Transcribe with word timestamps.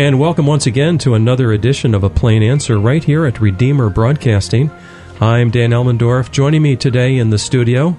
And 0.00 0.18
welcome 0.18 0.46
once 0.46 0.66
again 0.66 0.96
to 1.00 1.12
another 1.12 1.52
edition 1.52 1.94
of 1.94 2.04
A 2.04 2.08
Plain 2.08 2.42
Answer 2.42 2.80
right 2.80 3.04
here 3.04 3.26
at 3.26 3.38
Redeemer 3.38 3.90
Broadcasting. 3.90 4.70
I'm 5.20 5.50
Dan 5.50 5.72
Elmendorf. 5.72 6.32
Joining 6.32 6.62
me 6.62 6.74
today 6.74 7.18
in 7.18 7.28
the 7.28 7.36
studio 7.36 7.94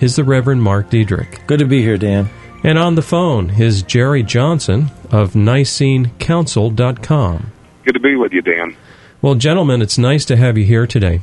is 0.00 0.16
the 0.16 0.24
Reverend 0.24 0.62
Mark 0.62 0.88
Diedrich. 0.88 1.46
Good 1.46 1.58
to 1.58 1.66
be 1.66 1.82
here, 1.82 1.98
Dan. 1.98 2.30
And 2.64 2.78
on 2.78 2.94
the 2.94 3.02
phone 3.02 3.50
is 3.60 3.82
Jerry 3.82 4.22
Johnson 4.22 4.90
of 5.10 5.34
NiceneCouncil.com. 5.34 7.52
Good 7.84 7.92
to 7.92 8.00
be 8.00 8.16
with 8.16 8.32
you, 8.32 8.40
Dan. 8.40 8.74
Well, 9.20 9.34
gentlemen, 9.34 9.82
it's 9.82 9.98
nice 9.98 10.24
to 10.24 10.38
have 10.38 10.56
you 10.56 10.64
here 10.64 10.86
today. 10.86 11.20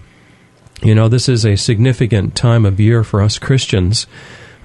You 0.83 0.93
know, 0.93 1.07
this 1.07 1.27
is 1.27 1.43
a 1.43 1.55
significant 1.55 2.35
time 2.35 2.67
of 2.67 2.79
year 2.79 3.03
for 3.03 3.23
us 3.23 3.39
Christians. 3.39 4.05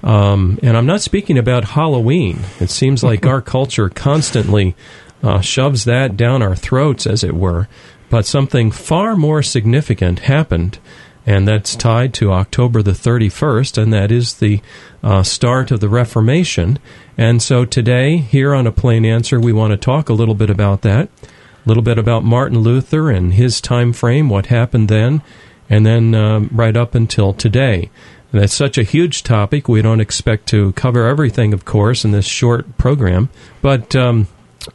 Um, 0.03 0.59
and 0.61 0.77
I'm 0.77 0.85
not 0.85 1.01
speaking 1.01 1.39
about 1.39 1.69
Halloween. 1.69 2.41
It 2.59 2.69
seems 2.69 3.03
like 3.03 3.25
our 3.31 3.41
culture 3.41 3.89
constantly 3.89 4.75
uh, 5.25 5.41
shoves 5.41 5.85
that 5.85 6.15
down 6.15 6.41
our 6.41 6.55
throats, 6.55 7.07
as 7.07 7.23
it 7.23 7.35
were. 7.35 7.67
But 8.09 8.25
something 8.25 8.71
far 8.71 9.15
more 9.15 9.41
significant 9.41 10.19
happened, 10.19 10.77
and 11.25 11.47
that's 11.47 11.75
tied 11.75 12.13
to 12.15 12.31
October 12.31 12.83
the 12.83 12.91
31st, 12.91 13.81
and 13.81 13.91
that 13.91 14.11
is 14.11 14.35
the 14.35 14.61
uh, 15.03 15.23
start 15.23 15.71
of 15.71 15.79
the 15.79 15.89
Reformation. 15.89 16.77
And 17.17 17.41
so 17.41 17.65
today, 17.65 18.17
here 18.17 18.53
on 18.53 18.67
A 18.67 18.71
Plain 18.71 19.05
Answer, 19.05 19.39
we 19.39 19.51
want 19.51 19.71
to 19.71 19.77
talk 19.77 20.07
a 20.07 20.13
little 20.13 20.35
bit 20.35 20.51
about 20.51 20.83
that, 20.83 21.09
a 21.23 21.67
little 21.67 21.83
bit 21.83 21.97
about 21.97 22.23
Martin 22.23 22.59
Luther 22.59 23.09
and 23.09 23.33
his 23.33 23.59
time 23.59 23.91
frame, 23.91 24.29
what 24.29 24.47
happened 24.47 24.87
then, 24.87 25.23
and 25.67 25.85
then 25.85 26.13
uh, 26.13 26.41
right 26.51 26.77
up 26.77 26.93
until 26.93 27.33
today. 27.33 27.89
And 28.31 28.41
that's 28.41 28.53
such 28.53 28.77
a 28.77 28.83
huge 28.83 29.23
topic. 29.23 29.67
We 29.67 29.81
don't 29.81 30.01
expect 30.01 30.47
to 30.49 30.73
cover 30.73 31.07
everything, 31.07 31.53
of 31.53 31.65
course, 31.65 32.05
in 32.05 32.11
this 32.11 32.27
short 32.27 32.77
program. 32.77 33.29
But 33.61 33.95
um, 33.95 34.27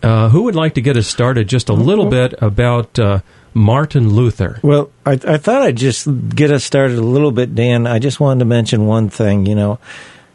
uh, 0.02 0.28
who 0.28 0.42
would 0.42 0.54
like 0.54 0.74
to 0.74 0.80
get 0.80 0.96
us 0.96 1.06
started 1.06 1.48
just 1.48 1.68
a 1.68 1.72
little 1.72 2.06
bit 2.06 2.34
about 2.42 2.98
uh, 2.98 3.20
Martin 3.54 4.10
Luther? 4.10 4.60
Well, 4.62 4.90
I, 5.04 5.12
I, 5.12 5.36
thought 5.38 5.62
I'd 5.62 5.76
just 5.76 6.08
get 6.34 6.50
us 6.50 6.64
started 6.64 6.98
a 6.98 7.02
little 7.02 7.32
bit, 7.32 7.54
Dan. 7.54 7.86
I 7.86 7.98
just 7.98 8.20
wanted 8.20 8.40
to 8.40 8.44
mention 8.44 8.86
one 8.86 9.08
thing, 9.08 9.46
you 9.46 9.54
know, 9.54 9.78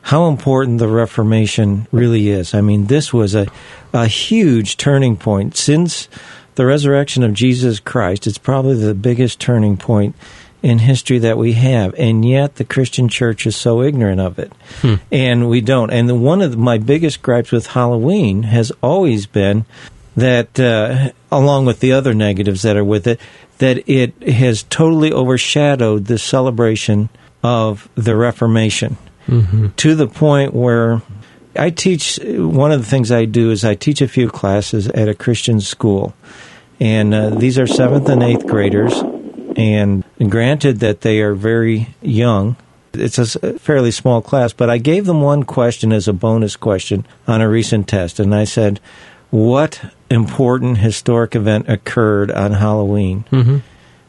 how 0.01 0.27
important 0.27 0.79
the 0.79 0.87
Reformation 0.87 1.87
really 1.91 2.29
is. 2.29 2.53
I 2.53 2.61
mean, 2.61 2.87
this 2.87 3.13
was 3.13 3.35
a, 3.35 3.47
a 3.93 4.07
huge 4.07 4.77
turning 4.77 5.17
point. 5.17 5.55
Since 5.55 6.09
the 6.55 6.65
resurrection 6.65 7.23
of 7.23 7.33
Jesus 7.33 7.79
Christ, 7.79 8.27
it's 8.27 8.37
probably 8.37 8.75
the 8.75 8.93
biggest 8.93 9.39
turning 9.39 9.77
point 9.77 10.15
in 10.65 10.79
history 10.79 11.19
that 11.19 11.37
we 11.37 11.53
have, 11.53 11.93
and 11.93 12.27
yet 12.27 12.55
the 12.55 12.63
Christian 12.63 13.07
church 13.07 13.45
is 13.45 13.55
so 13.55 13.83
ignorant 13.83 14.19
of 14.19 14.39
it, 14.39 14.51
hmm. 14.81 14.95
and 15.11 15.47
we 15.47 15.61
don't. 15.61 15.91
And 15.91 16.09
the, 16.09 16.15
one 16.15 16.41
of 16.41 16.53
the, 16.53 16.57
my 16.57 16.79
biggest 16.79 17.21
gripes 17.21 17.51
with 17.51 17.67
Halloween 17.67 18.41
has 18.41 18.71
always 18.81 19.27
been 19.27 19.65
that, 20.17 20.59
uh, 20.59 21.11
along 21.31 21.67
with 21.67 21.81
the 21.81 21.91
other 21.91 22.15
negatives 22.15 22.63
that 22.63 22.75
are 22.75 22.83
with 22.83 23.05
it, 23.05 23.19
that 23.59 23.87
it 23.87 24.19
has 24.23 24.63
totally 24.63 25.13
overshadowed 25.13 26.05
the 26.05 26.17
celebration 26.17 27.09
of 27.43 27.87
the 27.93 28.15
Reformation 28.15 28.97
mm-hmm. 29.27 29.67
to 29.77 29.93
the 29.93 30.07
point 30.07 30.51
where 30.55 31.03
I 31.55 31.69
teach. 31.69 32.19
One 32.23 32.71
of 32.71 32.79
the 32.79 32.87
things 32.87 33.11
I 33.11 33.25
do 33.25 33.51
is 33.51 33.63
I 33.63 33.75
teach 33.75 34.01
a 34.01 34.07
few 34.07 34.31
classes 34.31 34.87
at 34.87 35.07
a 35.09 35.13
Christian 35.13 35.61
school, 35.61 36.15
and 36.79 37.13
uh, 37.13 37.29
these 37.29 37.59
are 37.59 37.67
seventh 37.67 38.09
and 38.09 38.23
eighth 38.23 38.47
graders 38.47 38.99
and 39.55 40.03
granted 40.29 40.79
that 40.79 41.01
they 41.01 41.21
are 41.21 41.33
very 41.33 41.95
young, 42.01 42.57
it's 42.93 43.17
a 43.17 43.59
fairly 43.59 43.91
small 43.91 44.21
class, 44.21 44.53
but 44.53 44.69
I 44.69 44.77
gave 44.77 45.05
them 45.05 45.21
one 45.21 45.43
question 45.43 45.91
as 45.91 46.07
a 46.07 46.13
bonus 46.13 46.55
question 46.55 47.05
on 47.27 47.41
a 47.41 47.49
recent 47.49 47.87
test, 47.87 48.19
and 48.19 48.33
I 48.33 48.45
said, 48.45 48.79
What 49.29 49.93
important 50.09 50.77
historic 50.77 51.35
event 51.35 51.69
occurred 51.69 52.31
on 52.31 52.53
Halloween? 52.53 53.25
Mm-hmm. 53.31 53.57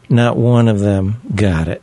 Not 0.08 0.36
one 0.36 0.68
of 0.68 0.80
them 0.80 1.20
got 1.34 1.68
it. 1.68 1.82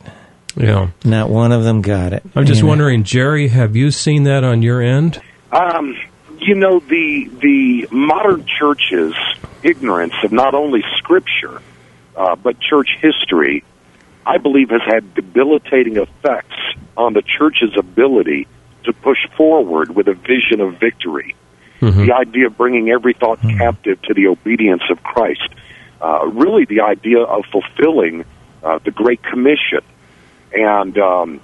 Yeah. 0.56 0.90
Not 1.04 1.30
one 1.30 1.52
of 1.52 1.64
them 1.64 1.82
got 1.82 2.12
it. 2.12 2.22
I'm 2.34 2.46
just 2.46 2.62
wondering, 2.62 3.04
Jerry, 3.04 3.48
have 3.48 3.76
you 3.76 3.90
seen 3.90 4.22
that 4.24 4.44
on 4.44 4.62
your 4.62 4.80
end? 4.80 5.20
Um, 5.50 5.96
you 6.38 6.54
know, 6.54 6.80
the 6.80 7.30
the 7.40 7.88
modern 7.90 8.46
church's 8.46 9.14
ignorance 9.62 10.14
of 10.22 10.32
not 10.32 10.54
only 10.54 10.82
Scripture 10.98 11.60
uh, 12.16 12.36
but 12.36 12.60
church 12.60 12.96
history, 13.00 13.64
I 14.26 14.38
believe, 14.38 14.70
has 14.70 14.82
had 14.86 15.14
debilitating 15.14 15.96
effects 15.96 16.56
on 16.96 17.12
the 17.12 17.22
church's 17.22 17.76
ability 17.76 18.46
to 18.84 18.92
push 18.92 19.18
forward 19.36 19.94
with 19.94 20.08
a 20.08 20.14
vision 20.14 20.60
of 20.60 20.78
victory. 20.78 21.34
Mm-hmm. 21.80 22.06
The 22.06 22.12
idea 22.12 22.46
of 22.46 22.56
bringing 22.56 22.90
every 22.90 23.14
thought 23.14 23.40
mm-hmm. 23.40 23.58
captive 23.58 24.00
to 24.02 24.14
the 24.14 24.28
obedience 24.28 24.82
of 24.90 25.02
Christ. 25.02 25.48
Uh, 26.00 26.26
really, 26.26 26.64
the 26.64 26.80
idea 26.80 27.20
of 27.20 27.44
fulfilling 27.50 28.24
uh, 28.62 28.78
the 28.84 28.90
Great 28.90 29.22
Commission. 29.22 29.80
And 30.52 30.96
um, 30.98 31.40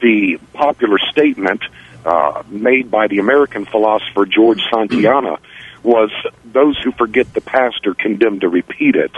the 0.00 0.38
popular 0.52 0.98
statement 0.98 1.62
uh, 2.04 2.42
made 2.48 2.90
by 2.90 3.08
the 3.08 3.18
American 3.18 3.64
philosopher 3.64 4.26
George 4.26 4.62
Santayana 4.70 5.38
was 5.82 6.10
those 6.44 6.78
who 6.82 6.92
forget 6.92 7.32
the 7.34 7.40
past 7.40 7.86
are 7.86 7.94
condemned 7.94 8.42
to 8.42 8.48
repeat 8.48 8.96
it. 8.96 9.12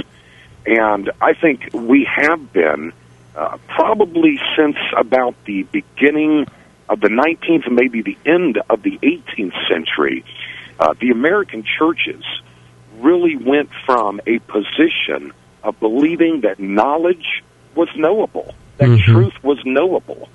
And 0.66 1.10
I 1.21 1.34
think 1.34 1.71
we 1.72 2.09
have 2.10 2.53
been 2.53 2.93
uh, 3.37 3.59
probably 3.69 4.41
since 4.56 4.77
about 4.97 5.34
the 5.44 5.62
beginning 5.65 6.47
of 6.88 7.00
the 7.00 7.09
19th, 7.09 7.71
maybe 7.71 8.03
the 8.03 8.19
end 8.25 8.59
of 8.69 8.82
the 8.82 8.99
18th 8.99 9.54
century, 9.69 10.25
uh, 10.78 10.94
the 11.00 11.10
American 11.10 11.65
churches 11.65 12.25
really 12.99 13.37
went 13.37 13.71
from 13.84 14.21
a 14.27 14.38
position 14.41 15.32
of 15.62 15.78
believing 15.81 16.43
that 16.43 16.59
knowledge 16.59 17.43
was 17.75 17.88
knowable, 17.97 18.54
that 18.78 18.88
mm-hmm. 18.88 19.12
truth 19.12 19.34
was 19.43 19.59
knowable. 19.65 20.28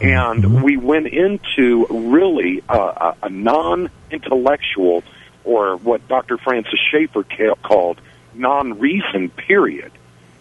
And 0.00 0.44
mm-hmm. 0.44 0.62
we 0.62 0.76
went 0.76 1.06
into 1.06 1.86
really 1.88 2.62
a, 2.68 3.14
a 3.22 3.30
non 3.30 3.88
intellectual, 4.10 5.02
or 5.44 5.76
what 5.76 6.06
Dr. 6.08 6.38
Francis 6.38 6.78
Schaeffer 6.90 7.24
called 7.62 8.00
non 8.38 8.78
reason, 8.78 9.30
period. 9.30 9.92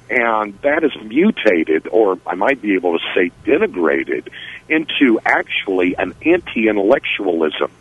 And 0.09 0.59
that 0.61 0.83
is 0.83 0.91
mutated, 1.03 1.87
or 1.87 2.19
I 2.27 2.35
might 2.35 2.61
be 2.61 2.75
able 2.75 2.97
to 2.97 3.03
say 3.15 3.31
denigrated, 3.43 4.27
into 4.69 5.19
actually 5.25 5.95
an 5.97 6.13
anti 6.23 6.67
intellectualism. 6.67 7.71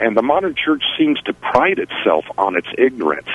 And 0.00 0.16
the 0.16 0.22
modern 0.22 0.54
church 0.54 0.84
seems 0.96 1.20
to 1.22 1.32
pride 1.32 1.80
itself 1.80 2.24
on 2.36 2.56
its 2.56 2.68
ignorance. 2.76 3.28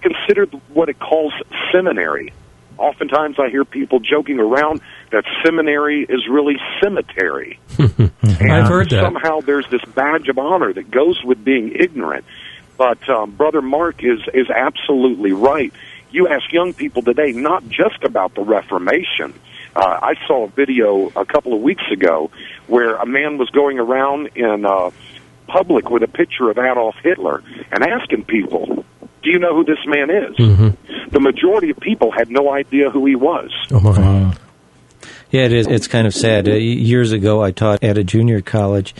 Consider 0.00 0.46
what 0.72 0.88
it 0.88 0.98
calls 0.98 1.34
seminary. 1.72 2.32
Oftentimes 2.78 3.36
I 3.38 3.48
hear 3.48 3.64
people 3.64 4.00
joking 4.00 4.38
around 4.38 4.80
that 5.10 5.24
seminary 5.44 6.04
is 6.04 6.26
really 6.28 6.56
cemetery. 6.82 7.58
I've 7.78 8.68
heard 8.68 8.90
that. 8.90 9.02
Somehow 9.02 9.40
there's 9.40 9.68
this 9.70 9.84
badge 9.94 10.28
of 10.28 10.38
honor 10.38 10.72
that 10.72 10.90
goes 10.90 11.22
with 11.24 11.42
being 11.42 11.72
ignorant. 11.74 12.24
But 12.76 13.08
um, 13.08 13.32
Brother 13.32 13.62
Mark 13.62 14.02
is 14.02 14.20
is 14.34 14.50
absolutely 14.50 15.32
right. 15.32 15.72
You 16.10 16.28
ask 16.28 16.52
young 16.52 16.72
people 16.72 17.02
today 17.02 17.32
not 17.32 17.68
just 17.68 18.04
about 18.04 18.34
the 18.34 18.42
Reformation. 18.42 19.34
Uh, 19.74 19.98
I 20.02 20.14
saw 20.26 20.44
a 20.44 20.48
video 20.48 21.12
a 21.16 21.26
couple 21.26 21.52
of 21.52 21.60
weeks 21.60 21.82
ago 21.92 22.30
where 22.66 22.96
a 22.96 23.04
man 23.06 23.36
was 23.36 23.50
going 23.50 23.78
around 23.78 24.28
in 24.34 24.64
uh, 24.64 24.90
public 25.46 25.90
with 25.90 26.02
a 26.02 26.08
picture 26.08 26.48
of 26.50 26.58
Adolf 26.58 26.96
Hitler 27.02 27.42
and 27.70 27.84
asking 27.84 28.24
people, 28.24 28.84
"Do 29.22 29.30
you 29.30 29.38
know 29.38 29.54
who 29.54 29.64
this 29.64 29.84
man 29.86 30.10
is?" 30.10 30.36
Mm-hmm. 30.36 31.10
The 31.10 31.20
majority 31.20 31.70
of 31.70 31.78
people 31.78 32.10
had 32.10 32.30
no 32.30 32.52
idea 32.52 32.90
who 32.90 33.06
he 33.06 33.16
was. 33.16 33.50
Oh 33.70 33.80
my! 33.80 34.36
Yeah, 35.36 35.42
it 35.42 35.52
is. 35.52 35.66
It's 35.66 35.86
kind 35.86 36.06
of 36.06 36.14
sad. 36.14 36.48
Uh, 36.48 36.54
years 36.54 37.12
ago, 37.12 37.42
I 37.42 37.50
taught 37.50 37.84
at 37.84 37.98
a 37.98 38.04
junior 38.04 38.40
college 38.40 38.94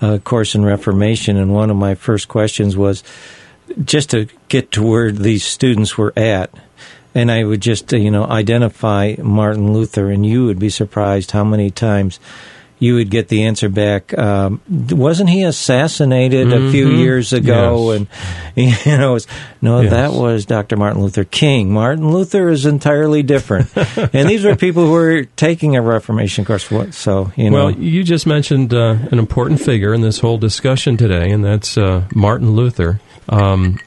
uh, 0.00 0.16
course 0.24 0.54
in 0.54 0.64
Reformation, 0.64 1.36
and 1.36 1.52
one 1.52 1.68
of 1.68 1.76
my 1.76 1.96
first 1.96 2.28
questions 2.28 2.78
was 2.78 3.04
just 3.84 4.08
to 4.12 4.26
get 4.48 4.72
to 4.72 4.82
where 4.82 5.12
these 5.12 5.44
students 5.44 5.98
were 5.98 6.14
at. 6.16 6.48
And 7.14 7.30
I 7.30 7.44
would 7.44 7.60
just, 7.60 7.92
uh, 7.92 7.98
you 7.98 8.10
know, 8.10 8.24
identify 8.24 9.16
Martin 9.18 9.74
Luther, 9.74 10.08
and 10.08 10.24
you 10.24 10.46
would 10.46 10.58
be 10.58 10.70
surprised 10.70 11.32
how 11.32 11.44
many 11.44 11.70
times 11.70 12.18
you 12.82 12.96
would 12.96 13.10
get 13.10 13.28
the 13.28 13.44
answer 13.44 13.68
back. 13.68 14.12
Um, 14.18 14.60
wasn't 14.68 15.30
he 15.30 15.44
assassinated 15.44 16.48
mm-hmm. 16.48 16.66
a 16.66 16.70
few 16.72 16.88
mm-hmm. 16.88 16.98
years 16.98 17.32
ago? 17.32 17.92
Yes. 17.92 18.08
And 18.56 18.76
you 18.86 18.98
know, 18.98 19.12
was, 19.12 19.28
no, 19.60 19.82
yes. 19.82 19.90
that 19.92 20.12
was 20.12 20.46
Dr. 20.46 20.76
Martin 20.76 21.00
Luther 21.00 21.22
King. 21.22 21.72
Martin 21.72 22.10
Luther 22.10 22.48
is 22.48 22.66
entirely 22.66 23.22
different. 23.22 23.70
and 24.12 24.28
these 24.28 24.44
are 24.44 24.56
people 24.56 24.86
who 24.86 24.94
are 24.96 25.24
taking 25.24 25.76
a 25.76 25.80
Reformation 25.80 26.44
course. 26.44 26.68
So 26.96 27.30
you 27.36 27.50
know, 27.50 27.66
well, 27.66 27.70
you 27.70 28.02
just 28.02 28.26
mentioned 28.26 28.74
uh, 28.74 28.96
an 29.12 29.20
important 29.20 29.60
figure 29.60 29.94
in 29.94 30.00
this 30.00 30.18
whole 30.18 30.38
discussion 30.38 30.96
today, 30.96 31.30
and 31.30 31.44
that's 31.44 31.78
uh, 31.78 32.08
Martin 32.16 32.50
Luther. 32.50 33.00
Um, 33.28 33.78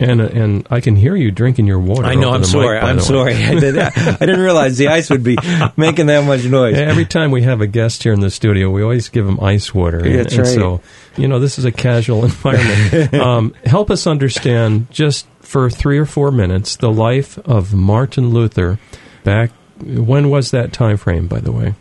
And 0.00 0.20
and 0.22 0.66
I 0.70 0.80
can 0.80 0.96
hear 0.96 1.14
you 1.14 1.30
drinking 1.30 1.66
your 1.66 1.78
water. 1.78 2.06
I 2.06 2.14
know. 2.14 2.30
I'm 2.30 2.42
sorry. 2.42 2.80
mic, 2.80 2.84
I'm 2.84 3.00
sorry. 3.00 3.34
I, 3.44 3.60
did, 3.60 3.78
I 3.78 4.16
didn't 4.16 4.40
realize 4.40 4.78
the 4.78 4.88
ice 4.88 5.10
would 5.10 5.22
be 5.22 5.36
making 5.76 6.06
that 6.06 6.24
much 6.24 6.44
noise. 6.44 6.78
Every 6.78 7.04
time 7.04 7.30
we 7.30 7.42
have 7.42 7.60
a 7.60 7.66
guest 7.66 8.02
here 8.02 8.14
in 8.14 8.20
the 8.20 8.30
studio, 8.30 8.70
we 8.70 8.82
always 8.82 9.10
give 9.10 9.26
them 9.26 9.38
ice 9.40 9.74
water. 9.74 9.98
And, 9.98 10.20
That's 10.20 10.34
and 10.34 10.46
right. 10.46 10.54
so, 10.54 10.80
you 11.18 11.28
know, 11.28 11.38
this 11.38 11.58
is 11.58 11.66
a 11.66 11.72
casual 11.72 12.24
environment. 12.24 13.12
um, 13.14 13.54
help 13.66 13.90
us 13.90 14.06
understand, 14.06 14.90
just 14.90 15.26
for 15.40 15.68
three 15.68 15.98
or 15.98 16.06
four 16.06 16.30
minutes, 16.30 16.76
the 16.76 16.90
life 16.90 17.38
of 17.38 17.74
Martin 17.74 18.30
Luther. 18.30 18.78
Back 19.22 19.50
when 19.82 20.30
was 20.30 20.50
that 20.52 20.72
time 20.72 20.96
frame, 20.96 21.28
by 21.28 21.40
the 21.40 21.52
way? 21.52 21.74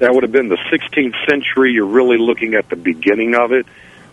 That 0.00 0.12
would 0.12 0.22
have 0.22 0.32
been 0.32 0.48
the 0.48 0.58
16th 0.70 1.14
century. 1.30 1.72
You're 1.72 1.86
really 1.86 2.18
looking 2.18 2.54
at 2.54 2.68
the 2.68 2.76
beginning 2.76 3.34
of 3.34 3.52
it. 3.52 3.64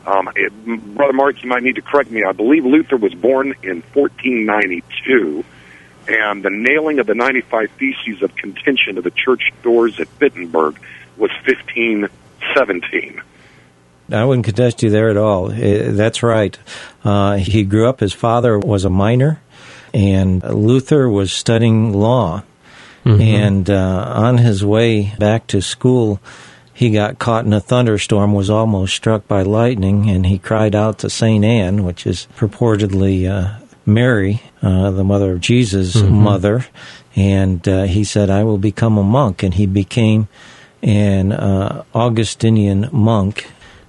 Um, 0.06 0.30
it. 0.36 0.52
Brother 0.96 1.14
Mark, 1.14 1.44
you 1.44 1.50
might 1.50 1.64
need 1.64 1.76
to 1.76 1.82
correct 1.82 2.10
me. 2.12 2.24
I 2.24 2.32
believe 2.32 2.66
Luther 2.66 2.98
was 2.98 3.14
born 3.14 3.54
in 3.64 3.84
1492, 3.94 5.44
and 6.08 6.44
the 6.44 6.50
nailing 6.50 7.00
of 7.00 7.08
the 7.08 7.14
95 7.16 7.70
Theses 7.72 8.22
of 8.24 8.36
Contention 8.36 8.96
to 8.96 9.02
the 9.02 9.12
church 9.12 9.52
doors 9.62 10.00
at 10.00 10.08
Wittenberg 10.20 10.80
was 11.18 11.32
1517. 11.46 13.22
I 14.12 14.26
wouldn't 14.26 14.46
contest 14.46 14.84
you 14.84 14.90
there 14.90 15.10
at 15.10 15.18
all. 15.18 15.52
Eh, 15.52 15.92
That's 15.92 16.22
right. 16.24 16.58
Uh, 17.04 17.36
he 17.36 17.64
grew 17.64 17.88
up, 17.88 18.00
his 18.00 18.14
father 18.14 18.60
was 18.60 18.84
a 18.84 18.90
miner, 18.90 19.42
and 19.94 20.44
Luther 20.44 21.08
was 21.10 21.32
studying 21.32 21.94
law. 21.94 22.44
And 23.04 23.68
uh, 23.68 24.14
on 24.16 24.38
his 24.38 24.64
way 24.64 25.16
back 25.18 25.48
to 25.48 25.62
school, 25.62 26.20
he 26.82 26.90
got 26.90 27.20
caught 27.20 27.46
in 27.46 27.54
a 27.54 27.60
thunderstorm, 27.60 28.34
was 28.34 28.50
almost 28.50 28.96
struck 28.96 29.28
by 29.28 29.44
lightning, 29.44 30.10
and 30.10 30.26
he 30.26 30.40
cried 30.40 30.74
out 30.74 30.98
to 30.98 31.12
St. 31.12 31.46
Anne, 31.46 31.84
which 31.84 32.08
is 32.08 32.28
purportedly 32.36 33.30
uh, 33.30 33.60
Mary, 33.86 34.42
uh, 34.64 34.90
the 34.90 35.04
mother 35.04 35.34
of 35.34 35.42
Jesus' 35.42 36.02
mother. 36.02 36.66
And 37.16 37.68
uh, 37.68 37.84
he 37.84 38.04
said, 38.04 38.32
I 38.32 38.44
will 38.46 38.58
become 38.58 38.98
a 38.98 39.04
monk. 39.04 39.44
And 39.44 39.54
he 39.54 39.68
became 39.68 40.28
an 40.82 41.32
uh, 41.34 41.84
Augustinian 41.94 42.90
monk 42.92 43.46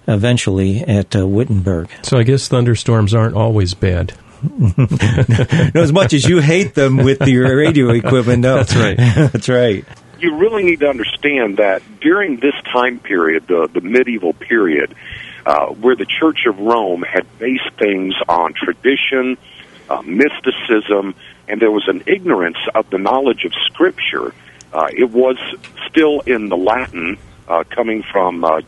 eventually 0.06 0.82
at 0.82 1.16
uh, 1.16 1.26
Wittenberg. 1.26 1.88
So 2.02 2.18
I 2.18 2.24
guess 2.24 2.46
thunderstorms 2.46 3.14
aren't 3.14 3.36
always 3.36 3.72
bad. 3.72 4.12
No, 5.74 5.80
as 5.80 5.92
much 5.92 6.12
as 6.12 6.28
you 6.28 6.40
hate 6.40 6.74
them 6.74 6.96
with 6.96 7.26
your 7.28 7.56
radio 7.56 7.90
equipment, 7.90 8.42
no. 8.42 8.56
That's 8.62 8.74
right. 8.74 8.96
That's 9.32 9.48
right. 9.48 9.84
You 10.22 10.36
really 10.36 10.62
need 10.62 10.80
to 10.80 10.88
understand 10.88 11.56
that 11.56 11.82
during 12.00 12.36
this 12.36 12.54
time 12.72 12.98
period, 12.98 13.46
the, 13.48 13.68
the 13.72 13.80
medieval 13.80 14.32
period, 14.32 14.94
uh, 15.44 15.66
where 15.66 15.96
the 15.96 16.06
Church 16.06 16.46
of 16.46 16.58
Rome 16.58 17.02
had 17.02 17.26
based 17.38 17.70
things 17.78 18.14
on 18.28 18.54
tradition, 18.54 19.36
uh, 19.90 20.02
mysticism, 20.02 21.14
and 21.48 21.60
there 21.60 21.70
was 21.70 21.88
an 21.88 22.04
ignorance 22.06 22.58
of 22.74 22.88
the 22.90 22.98
knowledge 22.98 23.44
of 23.44 23.52
Scripture, 23.66 24.32
uh, 24.72 24.88
it 24.92 25.10
was 25.10 25.36
still 25.88 26.20
in 26.20 26.48
the 26.48 26.56
Latin, 26.56 27.18
uh, 27.48 27.64
coming 27.68 28.02
from 28.02 28.44
uh, 28.44 28.62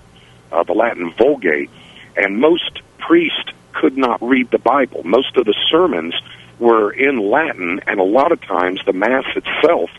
uh, 0.52 0.62
the 0.64 0.72
Latin 0.72 1.12
Vulgate, 1.16 1.70
and 2.16 2.38
most 2.38 2.82
priests 2.98 3.50
could 3.72 3.96
not 3.96 4.20
read 4.22 4.50
the 4.50 4.58
Bible. 4.58 5.02
Most 5.04 5.36
of 5.36 5.46
the 5.46 5.54
sermons 5.70 6.14
were 6.58 6.90
in 6.90 7.18
Latin, 7.18 7.80
and 7.86 8.00
a 8.00 8.04
lot 8.04 8.32
of 8.32 8.40
times 8.42 8.80
the 8.84 8.92
Mass 8.92 9.24
itself 9.34 9.90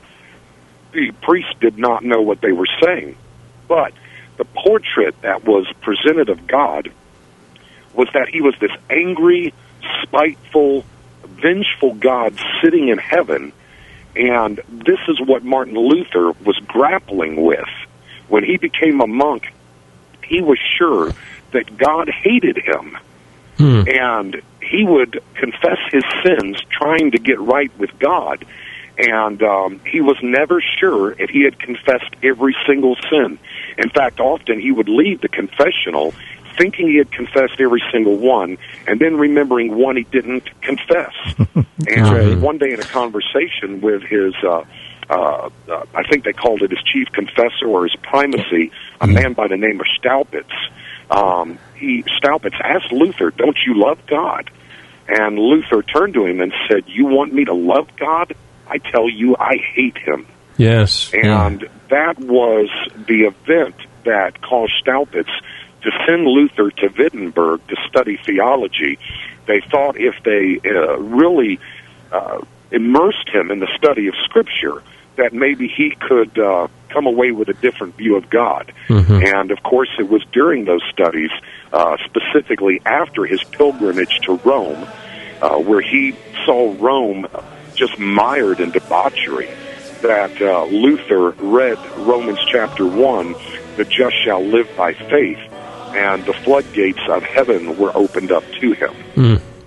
the 0.95 1.11
priests 1.21 1.53
did 1.59 1.77
not 1.77 2.03
know 2.03 2.21
what 2.21 2.41
they 2.41 2.51
were 2.51 2.67
saying. 2.81 3.17
But 3.67 3.93
the 4.37 4.45
portrait 4.45 5.21
that 5.21 5.43
was 5.43 5.67
presented 5.81 6.29
of 6.29 6.47
God 6.47 6.91
was 7.93 8.07
that 8.13 8.29
he 8.29 8.41
was 8.41 8.55
this 8.59 8.71
angry, 8.89 9.53
spiteful, 10.01 10.83
vengeful 11.25 11.93
God 11.95 12.37
sitting 12.61 12.89
in 12.89 12.97
heaven. 12.97 13.53
And 14.15 14.61
this 14.69 14.99
is 15.07 15.19
what 15.19 15.43
Martin 15.43 15.75
Luther 15.75 16.31
was 16.43 16.57
grappling 16.67 17.43
with. 17.43 17.67
When 18.27 18.43
he 18.43 18.57
became 18.57 19.01
a 19.01 19.07
monk, 19.07 19.53
he 20.23 20.41
was 20.41 20.57
sure 20.77 21.11
that 21.51 21.77
God 21.77 22.09
hated 22.09 22.57
him. 22.57 22.97
Hmm. 23.57 23.83
And 23.87 24.41
he 24.61 24.83
would 24.83 25.21
confess 25.35 25.77
his 25.91 26.03
sins 26.23 26.57
trying 26.69 27.11
to 27.11 27.19
get 27.19 27.39
right 27.39 27.71
with 27.77 27.97
God 27.99 28.45
and 28.97 29.41
um, 29.43 29.81
he 29.85 30.01
was 30.01 30.17
never 30.21 30.61
sure 30.79 31.11
if 31.11 31.29
he 31.29 31.43
had 31.43 31.59
confessed 31.59 32.15
every 32.23 32.55
single 32.65 32.95
sin. 33.09 33.37
In 33.77 33.89
fact, 33.89 34.19
often 34.19 34.59
he 34.59 34.71
would 34.71 34.89
leave 34.89 35.21
the 35.21 35.27
confessional 35.27 36.13
thinking 36.57 36.87
he 36.87 36.97
had 36.97 37.11
confessed 37.11 37.59
every 37.59 37.83
single 37.91 38.17
one, 38.17 38.57
and 38.87 38.99
then 38.99 39.17
remembering 39.17 39.75
one 39.75 39.97
he 39.97 40.03
didn't 40.03 40.49
confess. 40.61 41.13
and 41.87 42.41
one 42.41 42.57
day 42.57 42.71
in 42.71 42.79
a 42.79 42.85
conversation 42.85 43.81
with 43.81 44.03
his, 44.03 44.33
uh, 44.43 44.63
uh, 45.09 45.49
uh, 45.69 45.85
I 45.93 46.03
think 46.03 46.23
they 46.23 46.33
called 46.33 46.61
it 46.61 46.71
his 46.71 46.81
chief 46.83 47.09
confessor 47.11 47.67
or 47.67 47.83
his 47.83 47.95
primacy, 48.01 48.71
a 49.01 49.07
man 49.07 49.33
by 49.33 49.47
the 49.47 49.57
name 49.57 49.79
of 49.79 49.85
Staupitz. 49.99 50.45
Um, 51.11 51.59
he 51.75 52.03
Staupitz 52.03 52.59
asked 52.61 52.91
Luther, 52.91 53.31
"Don't 53.31 53.57
you 53.65 53.75
love 53.75 53.99
God?" 54.07 54.49
And 55.07 55.37
Luther 55.37 55.83
turned 55.83 56.15
to 56.15 56.25
him 56.25 56.41
and 56.41 56.51
said, 56.67 56.85
"You 56.87 57.05
want 57.05 57.33
me 57.33 57.45
to 57.45 57.53
love 57.53 57.89
God? 57.95 58.33
I 58.67 58.77
tell 58.77 59.09
you, 59.09 59.35
I 59.37 59.57
hate 59.57 59.97
him." 59.97 60.25
Yes. 60.57 61.11
And 61.13 61.67
that 61.89 62.17
was 62.19 62.69
the 63.07 63.23
event 63.23 63.75
that 64.05 64.41
caused 64.41 64.73
Staupitz 64.81 65.29
to 65.81 65.91
send 66.07 66.25
Luther 66.25 66.71
to 66.71 66.87
Wittenberg 66.97 67.65
to 67.67 67.75
study 67.87 68.17
theology. 68.17 68.97
They 69.45 69.61
thought 69.61 69.97
if 69.97 70.15
they 70.23 70.59
uh, 70.67 70.97
really 70.97 71.59
uh, 72.11 72.41
immersed 72.71 73.29
him 73.29 73.51
in 73.51 73.59
the 73.59 73.67
study 73.77 74.07
of 74.07 74.15
Scripture, 74.23 74.81
that 75.17 75.33
maybe 75.33 75.67
he 75.67 75.91
could 75.91 76.37
uh, 76.39 76.67
come 76.89 77.05
away 77.05 77.31
with 77.31 77.49
a 77.49 77.53
different 77.53 77.95
view 77.97 78.15
of 78.15 78.29
God. 78.29 78.71
And 79.23 79.51
of 79.51 79.61
course, 79.63 79.89
it 79.99 80.09
was 80.09 80.23
during 80.31 80.65
those 80.65 80.83
studies, 80.91 81.29
uh, 81.71 81.97
specifically 82.05 82.81
after 82.85 83.25
his 83.25 83.43
pilgrimage 83.43 84.19
to 84.21 84.37
Rome, 84.37 84.87
uh, 85.41 85.57
where 85.57 85.81
he 85.81 86.15
saw 86.45 86.75
Rome 86.79 87.27
just 87.75 87.99
mired 87.99 88.59
in 88.59 88.71
debauchery, 88.71 89.49
that 90.01 90.41
uh, 90.41 90.65
Luther 90.65 91.31
read 91.31 91.77
Romans 91.97 92.39
chapter 92.51 92.85
1 92.85 93.35
the 93.75 93.85
just 93.85 94.15
shall 94.23 94.43
live 94.43 94.69
by 94.77 94.93
faith, 94.93 95.39
and 95.93 96.25
the 96.25 96.33
floodgates 96.33 97.01
of 97.09 97.23
heaven 97.23 97.77
were 97.77 97.91
opened 97.95 98.31
up 98.31 98.43
to 98.61 98.71
him. 98.73 98.93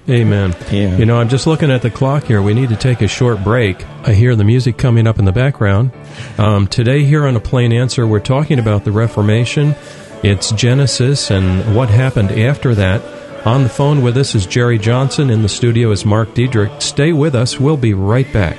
Amen. 0.09 0.57
Yeah. 0.71 0.97
You 0.97 1.05
know, 1.05 1.19
I'm 1.19 1.29
just 1.29 1.47
looking 1.47 1.71
at 1.71 1.83
the 1.83 1.91
clock 1.91 2.25
here. 2.25 2.41
We 2.41 2.55
need 2.55 2.71
to 2.71 2.77
take 2.77 3.03
a 3.03 3.09
short 3.09 3.45
break. 3.45 3.85
I 4.07 4.15
hear 4.15 4.35
the 4.35 4.45
music 4.45 4.79
coming 4.79 5.07
up 5.07 5.19
in 5.19 5.27
the 5.27 5.33
background. 5.33 5.91
Um, 6.39 6.67
today, 6.67 7.05
here 7.05 7.27
on 7.27 7.37
A 7.37 7.41
Plain 7.41 7.73
Answer, 7.75 8.07
we're 8.07 8.21
talking 8.21 8.59
about 8.59 8.85
the 8.85 8.93
Reformation, 8.93 9.75
its 10.23 10.51
genesis, 10.53 11.31
and 11.31 11.77
what 11.77 11.91
happened 11.91 12.31
after 12.33 12.75
that. 12.77 13.18
On 13.49 13.63
the 13.63 13.71
phone 13.71 14.03
with 14.03 14.19
us 14.19 14.35
is 14.35 14.45
Jerry 14.45 14.79
Johnson. 14.79 15.31
In 15.31 15.41
the 15.41 15.49
studio 15.49 15.91
is 15.91 16.05
Mark 16.05 16.35
Diedrich. 16.35 16.83
Stay 16.83 17.15
with 17.15 17.35
us. 17.35 17.59
We'll 17.59 17.79
be 17.79 17.95
right 17.95 18.31
back. 18.31 18.59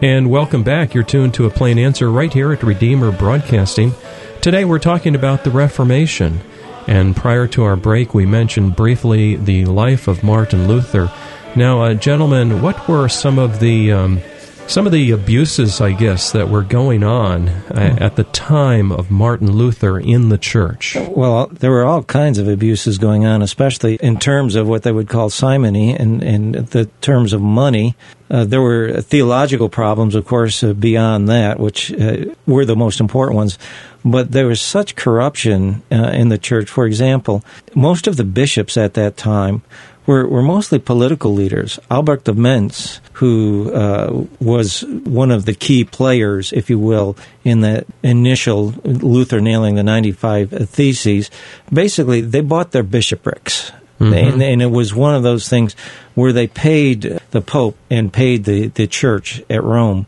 And 0.00 0.30
welcome 0.30 0.62
back. 0.62 0.94
You're 0.94 1.02
tuned 1.02 1.34
to 1.34 1.46
a 1.46 1.50
plain 1.50 1.76
answer 1.76 2.08
right 2.08 2.32
here 2.32 2.52
at 2.52 2.62
Redeemer 2.62 3.10
Broadcasting. 3.10 3.92
Today 4.40 4.64
we're 4.64 4.78
talking 4.78 5.16
about 5.16 5.42
the 5.42 5.50
Reformation. 5.50 6.40
And 6.86 7.16
prior 7.16 7.48
to 7.48 7.64
our 7.64 7.74
break, 7.74 8.14
we 8.14 8.24
mentioned 8.24 8.76
briefly 8.76 9.34
the 9.34 9.64
life 9.64 10.06
of 10.06 10.22
Martin 10.22 10.68
Luther. 10.68 11.12
Now, 11.56 11.82
uh, 11.82 11.94
gentlemen, 11.94 12.62
what 12.62 12.86
were 12.86 13.08
some 13.08 13.40
of 13.40 13.58
the 13.58 13.90
um, 13.90 14.20
some 14.68 14.84
of 14.84 14.92
the 14.92 15.10
abuses, 15.12 15.80
I 15.80 15.92
guess, 15.92 16.32
that 16.32 16.50
were 16.50 16.62
going 16.62 17.02
on 17.02 17.48
uh, 17.48 17.96
at 17.98 18.16
the 18.16 18.24
time 18.24 18.92
of 18.92 19.10
Martin 19.10 19.50
Luther 19.50 19.98
in 19.98 20.28
the 20.28 20.36
church? 20.36 20.94
Well, 20.94 21.46
there 21.46 21.70
were 21.70 21.84
all 21.84 22.02
kinds 22.02 22.38
of 22.38 22.48
abuses 22.48 22.98
going 22.98 23.24
on, 23.24 23.40
especially 23.40 23.94
in 23.96 24.18
terms 24.18 24.56
of 24.56 24.68
what 24.68 24.82
they 24.82 24.92
would 24.92 25.08
call 25.08 25.30
simony 25.30 25.96
and 25.96 26.22
in 26.22 26.52
the 26.52 26.84
terms 27.00 27.32
of 27.32 27.40
money. 27.40 27.96
Uh, 28.30 28.44
there 28.44 28.60
were 28.60 29.00
theological 29.00 29.70
problems, 29.70 30.14
of 30.14 30.26
course, 30.26 30.62
uh, 30.62 30.74
beyond 30.74 31.30
that, 31.30 31.58
which 31.58 31.90
uh, 31.94 32.26
were 32.46 32.66
the 32.66 32.76
most 32.76 33.00
important 33.00 33.36
ones. 33.36 33.58
But 34.04 34.32
there 34.32 34.46
was 34.46 34.60
such 34.60 34.96
corruption 34.96 35.82
uh, 35.90 36.10
in 36.12 36.28
the 36.28 36.38
church. 36.38 36.68
For 36.68 36.86
example, 36.86 37.42
most 37.74 38.06
of 38.06 38.16
the 38.16 38.24
bishops 38.24 38.76
at 38.76 38.94
that 38.94 39.16
time 39.16 39.62
were, 40.08 40.26
were 40.26 40.42
mostly 40.42 40.78
political 40.78 41.34
leaders. 41.34 41.78
Albert 41.90 42.26
of 42.28 42.36
Mentz, 42.36 43.00
who 43.12 43.70
uh, 43.74 44.24
was 44.40 44.80
one 45.04 45.30
of 45.30 45.44
the 45.44 45.52
key 45.52 45.84
players, 45.84 46.50
if 46.50 46.70
you 46.70 46.78
will, 46.78 47.14
in 47.44 47.60
the 47.60 47.84
initial 48.02 48.68
Luther 48.84 49.38
nailing 49.38 49.74
the 49.74 49.82
95 49.82 50.70
Theses, 50.70 51.30
basically 51.70 52.22
they 52.22 52.40
bought 52.40 52.72
their 52.72 52.82
bishoprics. 52.82 53.70
Mm-hmm. 54.00 54.14
And, 54.14 54.42
and, 54.42 54.62
it 54.62 54.70
was 54.70 54.94
one 54.94 55.14
of 55.14 55.24
those 55.24 55.48
things 55.48 55.74
where 56.14 56.32
they 56.32 56.46
paid 56.46 57.20
the 57.32 57.40
Pope 57.40 57.76
and 57.90 58.12
paid 58.12 58.44
the, 58.44 58.68
the 58.68 58.86
church 58.86 59.42
at 59.50 59.62
Rome. 59.62 60.06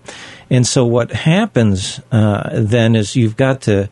And 0.48 0.66
so 0.66 0.86
what 0.86 1.10
happens 1.10 2.00
uh, 2.12 2.48
then 2.52 2.94
is 2.94 3.16
you've 3.16 3.36
got 3.36 3.62
to 3.62 3.90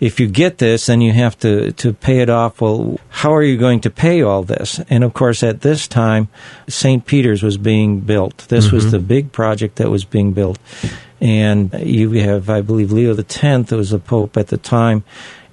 if 0.00 0.20
you 0.20 0.26
get 0.26 0.58
this, 0.58 0.86
then 0.86 1.00
you 1.00 1.12
have 1.12 1.38
to, 1.40 1.72
to 1.72 1.92
pay 1.92 2.20
it 2.20 2.28
off. 2.28 2.60
Well, 2.60 2.98
how 3.08 3.32
are 3.32 3.42
you 3.42 3.56
going 3.56 3.80
to 3.80 3.90
pay 3.90 4.22
all 4.22 4.42
this? 4.42 4.80
And 4.90 5.04
of 5.04 5.14
course, 5.14 5.42
at 5.42 5.60
this 5.60 5.86
time, 5.88 6.28
St. 6.68 7.06
Peter's 7.06 7.42
was 7.42 7.56
being 7.56 8.00
built. 8.00 8.46
This 8.48 8.66
mm-hmm. 8.66 8.76
was 8.76 8.90
the 8.90 8.98
big 8.98 9.32
project 9.32 9.76
that 9.76 9.90
was 9.90 10.04
being 10.04 10.32
built. 10.32 10.58
And 11.20 11.72
you 11.74 12.10
have, 12.12 12.50
I 12.50 12.60
believe, 12.60 12.92
Leo 12.92 13.16
X 13.16 13.70
was 13.70 13.90
the 13.90 13.98
Pope 13.98 14.36
at 14.36 14.48
the 14.48 14.58
time, 14.58 15.04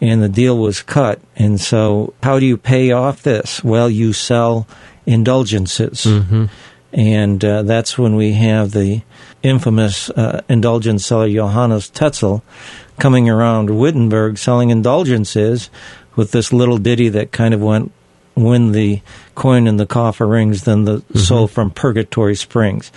and 0.02 0.22
the 0.22 0.28
deal 0.28 0.58
was 0.58 0.82
cut. 0.82 1.22
And 1.36 1.62
so, 1.62 2.14
how 2.22 2.40
do 2.40 2.46
you 2.46 2.58
pay 2.58 2.92
off 2.92 3.24
this? 3.24 3.64
Well, 3.64 3.90
you 3.90 4.12
sell 4.12 4.68
indulgences. 5.06 6.04
Mm-hmm. 6.04 6.46
And 6.94 7.46
uh, 7.46 7.62
that's 7.64 7.98
when 7.98 8.18
we 8.18 8.34
have 8.34 8.72
the 8.72 9.02
infamous 9.44 10.10
uh, 10.10 10.42
indulgence 10.50 11.06
seller 11.06 11.30
Johannes 11.30 11.90
Tetzel 11.90 12.44
coming 13.00 13.30
around 13.30 13.70
Wittenberg 13.70 14.38
selling 14.38 14.70
indulgences 14.70 15.70
with 16.16 16.32
this 16.32 16.52
little 16.52 16.78
ditty 16.78 17.10
that 17.10 17.32
kind 17.32 17.54
of 17.54 17.62
went 17.62 17.92
when 18.36 18.72
the 18.72 19.02
coin 19.36 19.68
in 19.68 19.78
the 19.78 19.86
coffer 19.86 20.28
rings, 20.28 20.64
then 20.64 20.86
the 20.86 20.98
mm-hmm. 20.98 21.20
soul 21.20 21.48
from 21.48 21.72
purgatory 21.72 22.36
springs. 22.36 22.92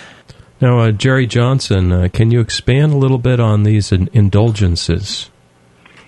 Now, 0.61 0.81
uh, 0.81 0.91
Jerry 0.93 1.27
Johnson, 1.27 1.93
uh, 1.93 2.09
can 2.13 2.31
you 2.31 2.41
expand 2.41 2.93
a 2.93 2.97
little 2.97 3.19
bit 3.19 3.41
on 3.41 3.65
these 3.65 3.93
in- 3.93 4.09
indulgences? 4.13 5.31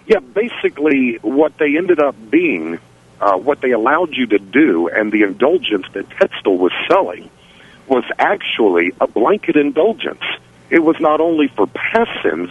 Yeah, 0.06 0.20
basically, 0.20 1.18
what 1.22 1.58
they 1.58 1.76
ended 1.76 2.00
up 2.00 2.14
being, 2.30 2.78
uh, 3.20 3.36
what 3.36 3.60
they 3.60 3.72
allowed 3.72 4.14
you 4.14 4.26
to 4.28 4.38
do, 4.38 4.88
and 4.88 5.10
the 5.10 5.22
indulgence 5.22 5.86
that 5.94 6.08
Tetzel 6.10 6.58
was 6.58 6.72
selling 6.88 7.28
was 7.88 8.04
actually 8.18 8.92
a 9.00 9.06
blanket 9.06 9.56
indulgence. 9.56 10.22
It 10.70 10.80
was 10.80 10.98
not 11.00 11.20
only 11.20 11.48
for 11.48 11.66
past 11.66 12.10
sins, 12.22 12.50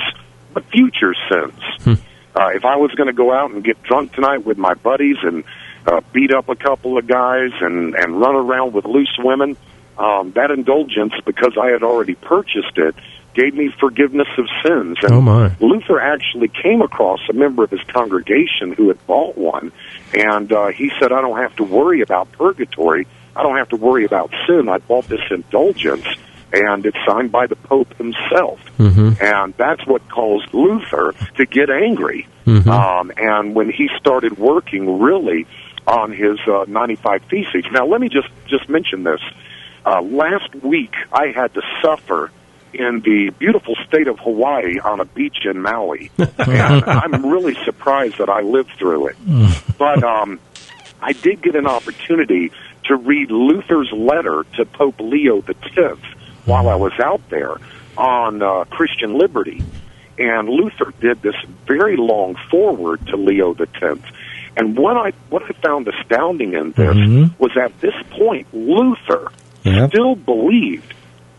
but 0.56 0.66
future 0.72 1.14
sins. 1.30 1.60
Hmm. 1.84 1.94
Uh, 2.36 2.50
if 2.56 2.66
I 2.66 2.78
was 2.78 2.92
going 2.96 3.08
to 3.08 3.14
go 3.14 3.32
out 3.32 3.52
and 3.52 3.64
get 3.64 3.82
drunk 3.84 4.14
tonight 4.14 4.44
with 4.44 4.58
my 4.58 4.74
buddies 4.74 5.18
and 5.22 5.44
uh, 5.86 6.02
beat 6.12 6.34
up 6.34 6.50
a 6.50 6.56
couple 6.56 6.98
of 6.98 7.06
guys 7.06 7.52
and 7.62 7.94
and 7.94 8.20
run 8.20 8.36
around 8.36 8.74
with 8.74 8.86
loose 8.86 9.16
women, 9.20 9.56
um, 9.98 10.32
that 10.32 10.50
indulgence, 10.50 11.14
because 11.26 11.58
I 11.62 11.68
had 11.68 11.84
already 11.84 12.16
purchased 12.16 12.78
it, 12.78 12.96
gave 13.36 13.54
me 13.54 13.70
forgiveness 13.80 14.28
of 14.38 14.48
sins. 14.66 14.98
And 15.04 15.14
oh 15.14 15.22
my. 15.22 15.56
Luther 15.60 16.00
actually 16.00 16.48
came 16.48 16.82
across 16.82 17.20
a 17.30 17.34
member 17.34 17.64
of 17.64 17.70
his 17.70 17.84
congregation 17.84 18.74
who 18.74 18.88
had 18.88 19.06
bought 19.06 19.38
one, 19.38 19.72
and 20.14 20.52
uh, 20.52 20.68
he 20.68 20.92
said, 21.00 21.12
"I 21.12 21.22
don't 21.22 21.38
have 21.38 21.56
to 21.58 21.64
worry 21.64 22.02
about 22.02 22.32
purgatory. 22.32 23.08
I 23.36 23.44
don't 23.44 23.58
have 23.58 23.70
to 23.70 23.78
worry 23.78 24.06
about 24.06 24.32
sin. 24.48 24.68
I 24.68 24.80
bought 24.80 25.08
this 25.08 25.22
indulgence." 25.30 26.08
And 26.56 26.86
it's 26.86 26.98
signed 27.06 27.32
by 27.32 27.48
the 27.48 27.56
Pope 27.56 27.94
himself. 27.98 28.60
Mm-hmm. 28.78 29.22
And 29.22 29.54
that's 29.58 29.86
what 29.86 30.08
caused 30.10 30.54
Luther 30.54 31.14
to 31.36 31.46
get 31.46 31.70
angry. 31.70 32.28
Mm-hmm. 32.46 32.70
Um, 32.70 33.12
and 33.18 33.54
when 33.54 33.70
he 33.70 33.90
started 34.00 34.38
working 34.38 35.00
really 35.00 35.46
on 35.88 36.12
his 36.12 36.40
uh, 36.48 36.66
95 36.68 37.24
Theses. 37.24 37.66
Now, 37.72 37.86
let 37.86 38.02
me 38.02 38.10
just, 38.10 38.30
just 38.48 38.70
mention 38.70 39.04
this. 39.04 39.22
Uh, 39.86 40.02
last 40.02 40.54
week, 40.56 40.94
I 41.12 41.28
had 41.28 41.54
to 41.54 41.62
suffer 41.82 42.32
in 42.74 43.02
the 43.02 43.32
beautiful 43.38 43.76
state 43.88 44.08
of 44.08 44.20
Hawaii 44.20 44.80
on 44.80 45.00
a 45.00 45.06
beach 45.06 45.46
in 45.46 45.62
Maui. 45.62 46.12
and 46.18 46.84
I'm 46.86 47.26
really 47.26 47.56
surprised 47.64 48.18
that 48.18 48.30
I 48.30 48.42
lived 48.42 48.72
through 48.78 49.08
it. 49.08 49.18
But 49.78 50.06
um, 50.06 50.40
I 51.02 51.12
did 51.12 51.42
get 51.42 51.58
an 51.58 51.68
opportunity 51.68 52.54
to 52.86 52.96
read 52.96 53.30
Luther's 53.30 53.92
letter 53.92 54.46
to 54.56 54.66
Pope 54.66 55.02
Leo 55.02 55.40
X 55.42 55.58
while 56.46 56.70
I 56.70 56.76
was 56.76 56.94
out 57.00 57.22
there 57.30 57.56
on 57.98 58.42
uh, 58.42 58.66
Christian 58.66 59.18
liberty. 59.18 59.64
And 60.18 60.48
Luther 60.48 60.94
did 61.00 61.22
this 61.22 61.36
very 61.66 61.98
long 61.98 62.36
forward 62.50 63.06
to 63.08 63.18
Leo 63.18 63.54
X. 63.54 64.00
And 64.58 64.78
what 64.78 64.96
I 64.96 65.12
what 65.30 65.44
I 65.44 65.52
found 65.62 65.88
astounding 65.88 66.54
in 66.54 66.72
this 66.72 66.96
mm-hmm. 66.96 67.42
was 67.42 67.52
at 67.58 67.78
this 67.82 67.96
point 68.12 68.48
Luther 68.54 69.30
still 69.90 70.16
believed 70.16 70.94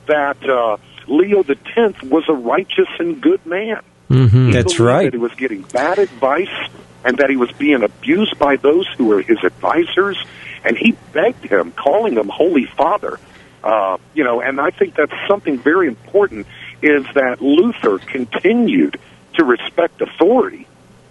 that 0.06 0.36
uh, 0.46 0.76
Leo 1.08 1.42
X 1.42 2.02
was 2.02 2.24
a 2.28 2.34
righteous 2.34 2.88
and 2.98 3.20
good 3.22 3.44
man. 3.46 3.80
Mm-hmm. 4.10 4.50
That's 4.50 4.78
right. 4.78 5.04
That 5.04 5.14
he 5.14 5.18
was 5.18 5.34
getting 5.34 5.62
bad 5.62 5.98
advice 5.98 6.70
and 7.04 7.18
that 7.18 7.30
he 7.30 7.36
was 7.36 7.50
being 7.52 7.82
abused 7.82 8.38
by 8.38 8.56
those 8.56 8.86
who 8.98 9.06
were 9.06 9.22
his 9.22 9.38
advisors. 9.42 10.22
And 10.64 10.76
he 10.76 10.96
begged 11.12 11.44
him, 11.44 11.72
calling 11.72 12.14
him 12.14 12.28
Holy 12.28 12.66
Father, 12.66 13.20
uh, 13.62 13.98
you 14.14 14.24
know, 14.24 14.40
and 14.40 14.60
I 14.60 14.70
think 14.70 14.94
that's 14.94 15.12
something 15.28 15.58
very 15.58 15.88
important 15.88 16.46
is 16.82 17.04
that 17.14 17.40
Luther 17.40 17.98
continued 17.98 18.98
to 19.34 19.44
respect 19.44 20.00
authority. 20.00 20.66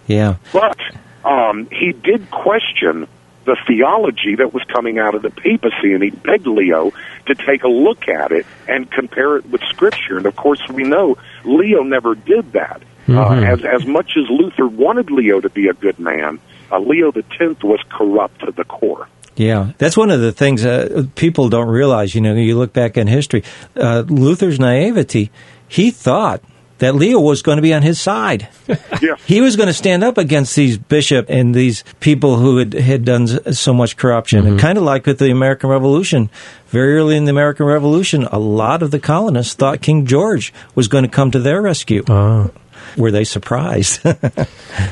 Yeah. 0.07 0.35
But 0.53 0.79
um, 1.23 1.67
he 1.71 1.91
did 1.91 2.29
question 2.29 3.07
the 3.45 3.57
theology 3.67 4.35
that 4.35 4.53
was 4.53 4.63
coming 4.63 4.97
out 4.97 5.15
of 5.15 5.21
the 5.21 5.29
papacy, 5.29 5.93
and 5.93 6.03
he 6.03 6.09
begged 6.09 6.47
Leo 6.47 6.91
to 7.27 7.35
take 7.35 7.63
a 7.63 7.67
look 7.67 8.07
at 8.07 8.31
it 8.31 8.45
and 8.67 8.89
compare 8.89 9.37
it 9.37 9.45
with 9.45 9.61
Scripture. 9.69 10.17
And 10.17 10.25
of 10.25 10.35
course, 10.35 10.61
we 10.69 10.83
know 10.83 11.17
Leo 11.43 11.83
never 11.83 12.15
did 12.15 12.53
that. 12.53 12.81
Uh, 13.07 13.11
mm-hmm. 13.11 13.43
Uh, 13.43 13.45
as 13.45 13.63
as 13.63 13.85
much 13.85 14.13
as 14.17 14.27
Luther 14.29 14.67
wanted 14.67 15.11
Leo 15.11 15.39
to 15.39 15.49
be 15.49 15.67
a 15.67 15.73
good 15.73 15.99
man, 15.99 16.39
uh, 16.71 16.79
Leo 16.79 17.11
the 17.11 17.21
Tenth 17.37 17.63
was 17.63 17.79
corrupt 17.89 18.39
to 18.39 18.51
the 18.51 18.63
core. 18.63 19.07
Yeah, 19.35 19.71
that's 19.77 19.97
one 19.97 20.11
of 20.11 20.21
the 20.21 20.31
things 20.31 20.65
uh, 20.65 21.05
people 21.15 21.49
don't 21.49 21.67
realize. 21.67 22.15
You 22.15 22.21
know, 22.21 22.33
you 22.35 22.57
look 22.57 22.73
back 22.73 22.97
in 22.97 23.07
history, 23.07 23.43
uh, 23.75 24.03
Luther's 24.07 24.59
naivety, 24.59 25.31
he 25.67 25.91
thought 25.91 26.41
that 26.79 26.95
Leo 26.95 27.19
was 27.19 27.41
going 27.41 27.55
to 27.55 27.61
be 27.61 27.73
on 27.73 27.81
his 27.81 27.99
side. 27.99 28.47
Yeah. 29.01 29.15
He 29.27 29.41
was 29.41 29.57
going 29.57 29.67
to 29.67 29.73
stand 29.73 30.03
up 30.03 30.17
against 30.17 30.55
these 30.55 30.77
bishop 30.77 31.29
and 31.29 31.53
these 31.53 31.83
people 31.99 32.37
who 32.37 32.57
had, 32.57 32.73
had 32.73 33.05
done 33.05 33.27
so 33.53 33.73
much 33.73 33.97
corruption. 33.97 34.47
And 34.47 34.59
kind 34.59 34.77
of 34.77 34.85
like 34.85 35.05
with 35.05 35.19
the 35.19 35.31
American 35.31 35.69
Revolution, 35.69 36.29
very 36.67 36.95
early 36.95 37.17
in 37.17 37.25
the 37.25 37.31
American 37.31 37.65
Revolution, 37.65 38.23
a 38.31 38.39
lot 38.39 38.81
of 38.81 38.91
the 38.91 38.99
colonists 38.99 39.53
thought 39.53 39.81
King 39.81 40.05
George 40.05 40.53
was 40.75 40.87
going 40.87 41.03
to 41.03 41.09
come 41.09 41.29
to 41.31 41.39
their 41.39 41.61
rescue. 41.61 42.03
Ah. 42.09 42.49
Were 42.97 43.11
they 43.11 43.23
surprised? 43.23 44.01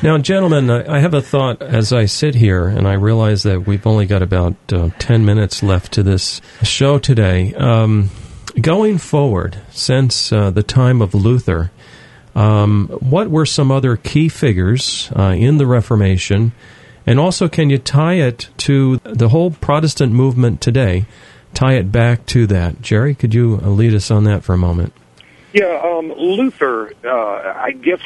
Now, 0.02 0.18
gentlemen, 0.18 0.70
I 0.70 0.98
have 0.98 1.14
a 1.14 1.22
thought 1.22 1.62
as 1.62 1.92
I 1.92 2.06
sit 2.06 2.34
here, 2.34 2.66
and 2.66 2.86
I 2.86 2.94
realize 2.94 3.42
that 3.44 3.66
we've 3.66 3.86
only 3.86 4.06
got 4.06 4.22
about 4.22 4.54
uh, 4.72 4.90
10 4.98 5.24
minutes 5.24 5.62
left 5.62 5.92
to 5.92 6.02
this 6.02 6.40
show 6.62 6.98
today. 6.98 7.54
Um, 7.54 8.10
going 8.60 8.98
forward, 8.98 9.58
since 9.70 10.32
uh, 10.32 10.50
the 10.50 10.62
time 10.62 11.00
of 11.00 11.14
Luther, 11.14 11.70
um, 12.34 12.88
what 13.00 13.30
were 13.30 13.46
some 13.46 13.70
other 13.70 13.96
key 13.96 14.28
figures 14.28 15.10
uh, 15.16 15.34
in 15.36 15.58
the 15.58 15.66
Reformation? 15.66 16.52
And 17.06 17.20
also, 17.20 17.48
can 17.48 17.70
you 17.70 17.78
tie 17.78 18.14
it 18.14 18.48
to 18.58 18.98
the 19.04 19.28
whole 19.28 19.50
Protestant 19.50 20.12
movement 20.12 20.60
today? 20.60 21.06
Tie 21.52 21.74
it 21.74 21.92
back 21.92 22.26
to 22.26 22.46
that. 22.48 22.82
Jerry, 22.82 23.14
could 23.14 23.34
you 23.34 23.60
uh, 23.62 23.68
lead 23.68 23.94
us 23.94 24.10
on 24.10 24.24
that 24.24 24.42
for 24.42 24.54
a 24.54 24.58
moment? 24.58 24.92
Yeah, 25.54 25.80
um, 25.84 26.12
Luther, 26.12 26.92
uh, 27.04 27.54
I 27.56 27.70
guess, 27.70 28.00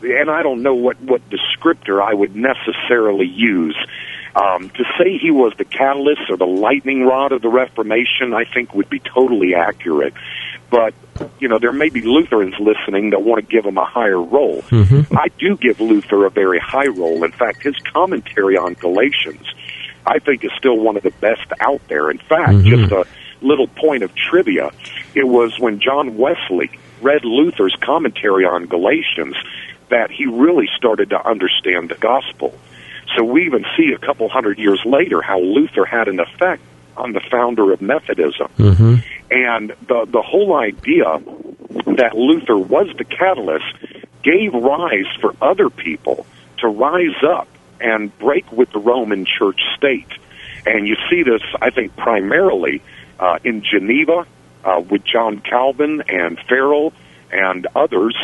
and 0.00 0.30
I 0.30 0.42
don't 0.42 0.62
know 0.62 0.72
what, 0.72 0.98
what 1.02 1.20
descriptor 1.28 2.02
I 2.02 2.14
would 2.14 2.34
necessarily 2.34 3.26
use. 3.26 3.76
Um, 4.34 4.70
to 4.70 4.84
say 4.98 5.18
he 5.18 5.30
was 5.30 5.52
the 5.58 5.66
catalyst 5.66 6.30
or 6.30 6.38
the 6.38 6.46
lightning 6.46 7.04
rod 7.04 7.32
of 7.32 7.42
the 7.42 7.50
Reformation, 7.50 8.32
I 8.32 8.44
think 8.46 8.72
would 8.72 8.88
be 8.88 9.00
totally 9.00 9.54
accurate. 9.54 10.14
But, 10.70 10.94
you 11.38 11.48
know, 11.48 11.58
there 11.58 11.74
may 11.74 11.90
be 11.90 12.00
Lutherans 12.00 12.54
listening 12.58 13.10
that 13.10 13.22
want 13.22 13.46
to 13.46 13.46
give 13.46 13.66
him 13.66 13.76
a 13.76 13.84
higher 13.84 14.18
role. 14.22 14.64
I 15.14 15.28
do 15.38 15.58
give 15.58 15.78
Luther 15.78 16.24
a 16.24 16.30
very 16.30 16.58
high 16.58 16.86
role. 16.86 17.22
In 17.22 17.32
fact, 17.32 17.62
his 17.62 17.76
commentary 17.92 18.56
on 18.56 18.72
Galatians, 18.72 19.46
I 20.06 20.18
think, 20.20 20.42
is 20.42 20.50
still 20.56 20.78
one 20.78 20.96
of 20.96 21.02
the 21.02 21.12
best 21.20 21.52
out 21.60 21.82
there. 21.88 22.10
In 22.10 22.16
fact, 22.16 22.52
just 22.64 22.90
a 22.92 23.04
little 23.42 23.66
point 23.66 24.02
of 24.02 24.14
trivia 24.14 24.70
it 25.14 25.26
was 25.26 25.58
when 25.58 25.80
John 25.80 26.16
Wesley 26.16 26.70
read 27.00 27.24
Luther's 27.24 27.76
commentary 27.80 28.44
on 28.44 28.66
Galatians 28.66 29.36
that 29.90 30.10
he 30.10 30.26
really 30.26 30.68
started 30.76 31.10
to 31.10 31.28
understand 31.28 31.90
the 31.90 31.96
gospel. 31.96 32.54
So 33.16 33.24
we 33.24 33.44
even 33.44 33.64
see 33.76 33.92
a 33.92 33.98
couple 33.98 34.28
hundred 34.28 34.58
years 34.58 34.80
later 34.84 35.20
how 35.20 35.38
Luther 35.38 35.84
had 35.84 36.08
an 36.08 36.18
effect 36.18 36.62
on 36.96 37.12
the 37.12 37.20
founder 37.30 37.72
of 37.72 37.82
Methodism. 37.82 38.48
Mm-hmm. 38.58 38.94
And 39.30 39.70
the 39.88 40.06
the 40.08 40.22
whole 40.22 40.56
idea 40.56 41.20
that 41.96 42.12
Luther 42.14 42.56
was 42.56 42.88
the 42.96 43.04
catalyst 43.04 43.64
gave 44.22 44.54
rise 44.54 45.06
for 45.20 45.34
other 45.40 45.68
people 45.68 46.26
to 46.58 46.68
rise 46.68 47.22
up 47.22 47.48
and 47.80 48.16
break 48.18 48.50
with 48.52 48.70
the 48.72 48.78
Roman 48.78 49.26
Church 49.26 49.60
state. 49.76 50.08
And 50.64 50.86
you 50.86 50.96
see 51.10 51.24
this, 51.24 51.42
I 51.60 51.70
think, 51.70 51.96
primarily 51.96 52.82
uh, 53.18 53.38
in 53.44 53.62
Geneva 53.62 54.26
uh, 54.64 54.80
with 54.88 55.04
John 55.04 55.40
Calvin 55.40 56.02
and 56.08 56.38
Farel 56.48 56.92
and 57.30 57.66
others, 57.74 58.16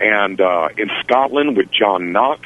and 0.00 0.40
uh, 0.40 0.68
in 0.76 0.90
Scotland 1.02 1.56
with 1.56 1.70
John 1.70 2.12
Knox. 2.12 2.40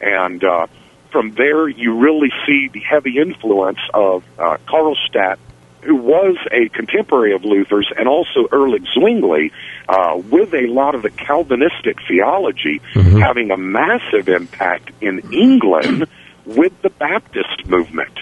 And 0.00 0.44
uh, 0.44 0.66
from 1.10 1.32
there, 1.32 1.68
you 1.68 1.98
really 1.98 2.30
see 2.46 2.68
the 2.68 2.80
heavy 2.80 3.18
influence 3.18 3.78
of 3.94 4.24
uh, 4.38 4.58
Karlstadt, 4.66 5.38
who 5.82 5.96
was 5.96 6.36
a 6.52 6.68
contemporary 6.68 7.32
of 7.32 7.44
Luther's, 7.44 7.90
and 7.96 8.08
also 8.08 8.48
Ulrich 8.52 8.86
Zwingli, 8.94 9.52
uh, 9.88 10.20
with 10.30 10.52
a 10.52 10.66
lot 10.66 10.94
of 10.94 11.02
the 11.02 11.10
Calvinistic 11.10 11.98
theology 12.08 12.80
having 13.20 13.50
a 13.50 13.56
massive 13.56 14.28
impact 14.28 14.90
in 15.00 15.32
England 15.32 16.06
with 16.44 16.80
the 16.82 16.90
Baptist 16.90 17.66
movement. 17.66 18.18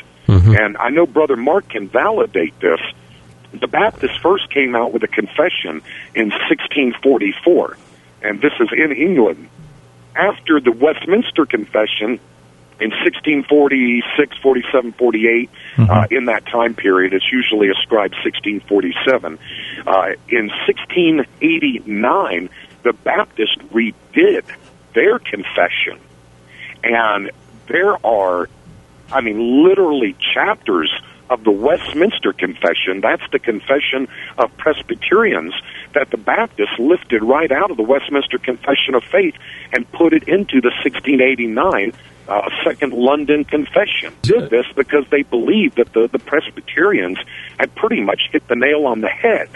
And 0.59 0.77
I 0.77 0.91
know 0.91 1.07
Brother 1.07 1.37
Mark 1.37 1.69
can 1.69 1.89
validate 1.89 2.59
this. 2.61 2.81
The 3.61 3.69
Baptists 3.69 4.17
first 4.17 4.51
came 4.51 4.75
out 4.75 4.93
with 4.93 5.03
a 5.03 5.09
confession 5.09 5.83
in 6.15 6.31
1644, 6.31 7.77
and 8.23 8.41
this 8.41 8.53
is 8.61 8.69
in 8.73 8.93
England. 8.93 9.49
After 10.15 10.61
the 10.61 10.73
Westminster 10.73 11.47
Confession 11.47 12.21
in 12.81 12.91
1646, 12.91 14.37
47, 14.39 14.93
48, 14.93 15.51
uh, 15.79 16.07
in 16.11 16.25
that 16.27 16.47
time 16.47 16.75
period, 16.75 17.15
it's 17.15 17.31
usually 17.31 17.69
ascribed 17.69 18.15
1647. 18.25 19.39
Uh, 19.87 20.13
in 20.29 20.49
1689, 20.67 22.51
the 22.83 22.93
Baptists 22.93 23.57
redid 23.73 24.45
their 24.95 25.19
confession, 25.19 25.99
and 26.83 27.31
there 27.67 28.05
are 28.07 28.49
I 29.13 29.21
mean, 29.21 29.65
literally 29.65 30.17
chapters 30.35 30.93
of 31.31 31.45
the 31.45 31.51
Westminster 31.51 32.33
Confession. 32.33 33.01
That's 33.01 33.23
the 33.33 33.39
confession 33.39 34.09
of 34.39 34.55
Presbyterians 34.57 35.55
that 35.95 36.11
the 36.11 36.17
Baptists 36.17 36.79
lifted 36.79 37.23
right 37.23 37.51
out 37.51 37.71
of 37.71 37.77
the 37.77 37.83
Westminster 37.83 38.39
Confession 38.39 38.95
of 38.95 39.05
Faith 39.05 39.35
and 39.73 39.91
put 39.93 40.13
it 40.13 40.25
into 40.25 40.61
the 40.61 40.71
1689 40.85 41.93
uh, 42.27 42.49
Second 42.65 42.93
London 42.93 43.45
Confession. 43.45 44.15
Did 44.23 44.51
this 44.51 44.67
because 44.75 45.05
they 45.11 45.23
believed 45.23 45.77
that 45.77 45.93
the, 45.93 46.09
the 46.09 46.19
Presbyterians 46.19 47.19
had 47.59 47.75
pretty 47.75 48.01
much 48.01 48.29
hit 48.33 48.47
the 48.49 48.57
nail 48.57 48.87
on 48.87 49.01
the 49.01 49.09
head. 49.09 49.49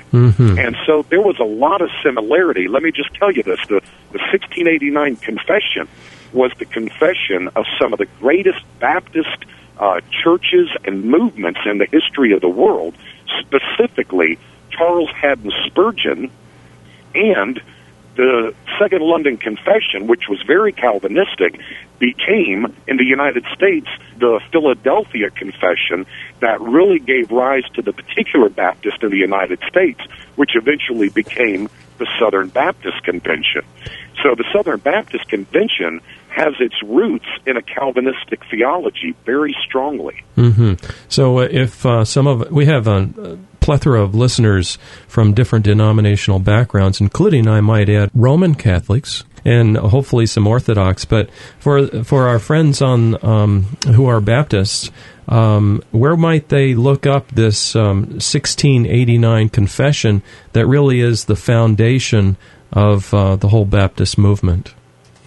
And 0.58 0.76
so 0.86 1.02
there 1.08 1.20
was 1.20 1.38
a 1.38 1.44
lot 1.44 1.80
of 1.80 1.90
similarity. 2.02 2.68
Let 2.68 2.82
me 2.82 2.92
just 2.92 3.14
tell 3.14 3.32
you 3.32 3.42
this 3.42 3.60
the, 3.68 3.80
the 4.12 4.18
1689 4.18 5.16
Confession 5.16 5.88
was 6.32 6.52
the 6.58 6.66
confession 6.66 7.48
of 7.56 7.64
some 7.80 7.92
of 7.92 7.98
the 7.98 8.06
greatest 8.20 8.62
Baptist 8.80 9.44
uh, 9.78 10.00
churches 10.22 10.68
and 10.84 11.04
movements 11.04 11.60
in 11.64 11.78
the 11.78 11.86
history 11.86 12.32
of 12.32 12.40
the 12.40 12.48
world, 12.48 12.94
specifically 13.40 14.38
Charles 14.70 15.10
Haddon 15.10 15.52
Spurgeon 15.66 16.30
and 17.14 17.60
the 18.18 18.52
Second 18.80 19.02
London 19.02 19.36
Confession, 19.36 20.08
which 20.08 20.28
was 20.28 20.42
very 20.42 20.72
Calvinistic, 20.72 21.60
became 22.00 22.74
in 22.88 22.96
the 22.96 23.04
United 23.04 23.44
States 23.54 23.86
the 24.18 24.40
Philadelphia 24.50 25.30
Confession 25.30 26.04
that 26.40 26.60
really 26.60 26.98
gave 26.98 27.30
rise 27.30 27.62
to 27.74 27.82
the 27.82 27.92
particular 27.92 28.48
Baptist 28.48 29.04
in 29.04 29.10
the 29.10 29.16
United 29.16 29.60
States, 29.68 30.00
which 30.34 30.56
eventually 30.56 31.08
became 31.10 31.68
the 31.98 32.08
Southern 32.18 32.48
Baptist 32.48 33.02
Convention. 33.04 33.62
So 34.22 34.34
the 34.34 34.44
Southern 34.52 34.80
Baptist 34.80 35.28
Convention 35.28 36.00
has 36.30 36.54
its 36.60 36.74
roots 36.82 37.26
in 37.46 37.56
a 37.56 37.62
Calvinistic 37.62 38.40
theology 38.50 39.14
very 39.24 39.54
strongly. 39.64 40.22
hmm 40.34 40.74
So, 41.08 41.38
uh, 41.38 41.48
if 41.50 41.84
uh, 41.84 42.04
some 42.04 42.26
of 42.26 42.50
we 42.50 42.66
have 42.66 42.86
a 42.86 43.38
plethora 43.60 44.02
of 44.02 44.14
listeners 44.14 44.78
from 45.06 45.34
different 45.34 45.64
denominational 45.64 46.38
backgrounds, 46.38 47.00
including, 47.00 47.46
I 47.46 47.60
might 47.60 47.88
add, 47.90 48.10
Roman 48.14 48.54
Catholics 48.54 49.24
and 49.44 49.76
hopefully 49.76 50.26
some 50.26 50.46
Orthodox. 50.46 51.04
But 51.04 51.30
for 51.58 51.86
for 52.04 52.28
our 52.28 52.38
friends 52.38 52.82
on 52.82 53.22
um, 53.24 53.62
who 53.86 54.06
are 54.06 54.20
Baptists, 54.20 54.90
um, 55.28 55.82
where 55.90 56.16
might 56.16 56.48
they 56.48 56.74
look 56.74 57.06
up 57.06 57.28
this 57.28 57.76
um, 57.76 58.04
1689 58.12 59.48
confession 59.50 60.22
that 60.52 60.66
really 60.66 61.00
is 61.00 61.24
the 61.24 61.36
foundation 61.36 62.36
of 62.72 63.12
uh, 63.14 63.36
the 63.36 63.48
whole 63.48 63.64
Baptist 63.64 64.18
movement? 64.18 64.74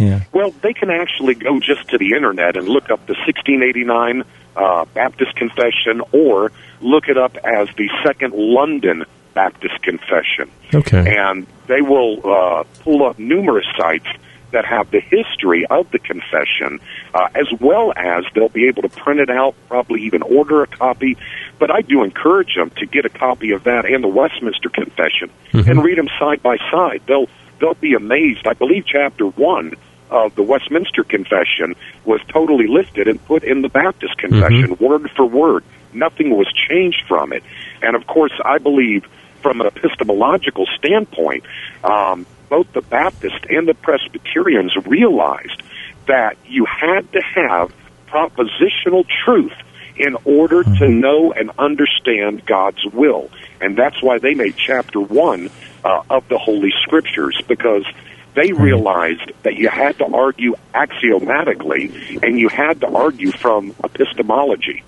Yeah. 0.02 0.24
Well, 0.34 0.52
they 0.62 0.74
can 0.74 0.90
actually 0.90 1.36
go 1.36 1.60
just 1.60 1.90
to 1.90 1.98
the 1.98 2.14
internet 2.16 2.58
and 2.58 2.68
look 2.68 2.90
up 2.90 3.06
the 3.06 3.14
1689 3.14 4.24
uh, 4.56 4.86
Baptist 4.94 5.36
Confession 5.36 6.02
or 6.12 6.52
look 6.82 7.08
it 7.08 7.18
up 7.18 7.38
as 7.38 7.70
the 7.78 7.90
Second 8.06 8.34
London 8.34 9.06
Baptist 9.34 9.82
Confession. 9.84 10.50
Okay. 10.74 11.16
And 11.18 11.46
they 11.68 11.82
will 11.82 12.20
uh, 12.28 12.64
pull 12.80 13.06
up 13.06 13.20
numerous 13.20 13.68
sites 13.78 14.08
that 14.52 14.66
have 14.66 14.92
the 14.92 15.00
history 15.00 15.66
of 15.68 15.90
the 15.92 16.00
confession, 16.00 16.80
uh, 17.14 17.28
as 17.36 17.48
well 17.62 17.94
as 17.96 18.26
they'll 18.34 18.50
be 18.50 18.68
able 18.68 18.82
to 18.82 18.90
print 18.90 19.20
it 19.20 19.30
out, 19.30 19.56
probably 19.70 20.02
even 20.02 20.22
order 20.24 20.64
a 20.64 20.68
copy. 20.68 21.16
But 21.58 21.72
I 21.72 21.82
do 21.82 22.04
encourage 22.04 22.56
them 22.56 22.70
to 22.72 22.86
get 22.86 23.06
a 23.06 23.10
copy 23.10 23.52
of 23.52 23.64
that 23.64 23.86
and 23.86 24.04
the 24.04 24.10
Westminster 24.10 24.70
Confession 24.70 25.30
and 25.54 25.84
read 25.84 25.98
them 25.98 26.10
side 26.20 26.44
by 26.44 26.58
side. 26.70 27.02
They'll 27.08 27.28
they'll 27.60 27.76
be 27.76 27.94
amazed. 27.94 28.48
I 28.48 28.54
believe 28.54 28.86
chapter 28.86 29.26
one 29.26 29.76
of 30.12 30.36
the 30.36 30.44
Westminster 30.44 31.04
Confession 31.04 31.76
was 32.06 32.20
totally 32.28 32.68
lifted 32.68 33.08
and 33.08 33.24
put 33.26 33.44
in 33.44 33.62
the 33.62 33.70
Baptist 33.70 34.18
Confession, 34.18 34.76
word 34.80 35.10
for 35.16 35.26
word. 35.26 35.64
Nothing 35.94 36.30
was 36.36 36.48
changed 36.70 37.04
from 37.08 37.34
it. 37.34 37.44
And 37.82 37.96
of 37.96 38.06
course, 38.06 38.34
I 38.44 38.58
believe 38.60 39.06
from 39.42 39.62
an 39.62 39.68
epistemological 39.68 40.68
standpoint, 40.78 41.46
um, 41.84 42.26
both 42.50 42.72
the 42.74 42.82
Baptist 42.82 43.46
and 43.50 43.68
the 43.68 43.74
Presbyterians 43.74 44.76
realized 44.86 45.64
that 46.08 46.38
you 46.46 46.66
had 46.66 47.12
to 47.14 47.22
have 47.22 47.74
propositional 48.08 49.06
truth 49.26 49.54
in 49.96 50.18
order 50.26 50.64
to 50.64 50.88
know 50.88 51.32
and 51.32 51.52
understand 51.58 52.46
God's 52.46 52.86
will. 52.86 53.30
And 53.60 53.78
that's 53.78 54.02
why 54.02 54.20
they 54.20 54.34
made 54.34 54.56
chapter 54.58 55.00
one 55.00 55.50
uh, 55.84 56.04
of 56.10 56.28
the 56.28 56.38
Holy 56.38 56.72
Scriptures 56.82 57.42
because 57.48 57.86
they 58.34 58.54
realized 58.54 59.32
that 59.44 59.56
you 59.56 59.70
had 59.70 59.98
to 59.98 60.06
argue 60.06 60.56
axiomatically 60.74 62.20
and 62.24 62.40
you 62.40 62.50
had 62.50 62.82
to 62.82 62.88
argue 62.88 63.32
from 63.32 63.76
epistemology. 63.84 64.84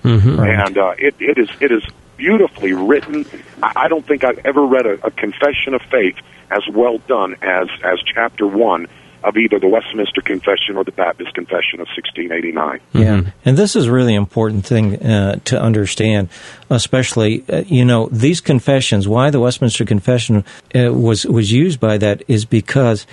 And 0.65 0.77
uh, 0.77 0.93
it, 0.97 1.15
it 1.19 1.38
is 1.38 1.49
it 1.60 1.71
is 1.71 1.84
beautifully 2.17 2.73
written. 2.73 3.25
I 3.62 3.73
I 3.75 3.88
don't 3.88 4.06
think 4.06 4.23
I've 4.23 4.45
ever 4.45 4.65
read 4.65 4.86
a, 4.86 5.08
a 5.08 5.12
confession 5.12 5.73
of 5.73 5.82
faith 5.91 6.15
as 6.49 6.63
well 6.69 6.99
done 6.99 7.36
as 7.41 7.67
as 7.84 7.99
chapter 8.03 8.47
one 8.47 8.88
of 9.23 9.38
either 9.38 9.59
the 9.59 9.67
Westminster 9.67 10.21
Confession 10.21 10.75
or 10.77 10.83
the 10.83 10.91
Baptist 10.91 11.33
Confession 11.33 11.79
of 11.79 11.88
1689. 11.95 12.79
Yeah, 12.93 13.31
and 13.45 13.57
this 13.57 13.75
is 13.75 13.88
a 13.88 13.91
really 13.91 14.15
important 14.15 14.65
thing 14.65 15.01
uh, 15.01 15.39
to 15.45 15.62
understand, 15.62 16.29
especially 16.69 17.43
uh, 17.49 17.63
you 17.67 17.86
know 17.86 18.09
these 18.12 18.41
confessions. 18.41 19.07
Why 19.07 19.29
the 19.29 19.39
Westminster 19.39 19.86
Confession 19.86 20.43
uh, 20.75 20.91
was 20.93 21.25
was 21.25 21.51
used 21.51 21.79
by 21.79 21.97
that 21.99 22.23
is 22.27 22.45
because 22.45 23.05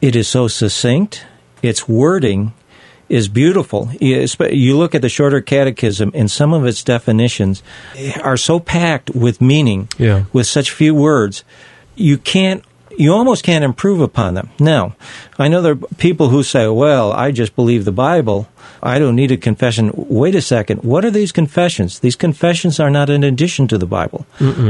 it 0.00 0.16
is 0.16 0.28
so 0.28 0.48
succinct. 0.48 1.24
Its 1.62 1.86
wording 1.88 2.52
is 3.08 3.28
beautiful. 3.28 3.90
You 4.00 4.26
you 4.50 4.78
look 4.78 4.94
at 4.94 5.02
the 5.02 5.08
shorter 5.08 5.40
catechism, 5.40 6.10
and 6.14 6.30
some 6.30 6.52
of 6.54 6.64
its 6.64 6.82
definitions 6.82 7.62
are 8.22 8.36
so 8.36 8.60
packed 8.60 9.10
with 9.10 9.40
meaning, 9.40 9.88
Yeah. 9.98 10.24
with 10.32 10.46
such 10.46 10.70
few 10.70 10.94
words, 10.94 11.44
you 11.96 12.16
can't. 12.18 12.62
You 13.00 13.14
almost 13.14 13.44
can't 13.44 13.64
improve 13.64 14.02
upon 14.02 14.34
them. 14.34 14.50
Now, 14.60 14.94
I 15.38 15.48
know 15.48 15.62
there 15.62 15.72
are 15.72 15.96
people 15.96 16.28
who 16.28 16.42
say, 16.42 16.68
"Well, 16.68 17.12
I 17.12 17.30
just 17.30 17.56
believe 17.56 17.84
the 17.86 17.92
Bible. 17.92 18.46
I 18.82 18.98
don't 18.98 19.16
need 19.16 19.32
a 19.32 19.38
confession." 19.38 19.90
Wait 19.94 20.34
a 20.34 20.42
second. 20.42 20.82
What 20.84 21.04
are 21.06 21.10
these 21.10 21.32
confessions? 21.32 22.00
These 22.00 22.16
confessions 22.16 22.78
are 22.78 22.90
not 22.90 23.08
an 23.08 23.24
addition 23.24 23.66
to 23.68 23.78
the 23.78 23.86
Bible. 23.86 24.26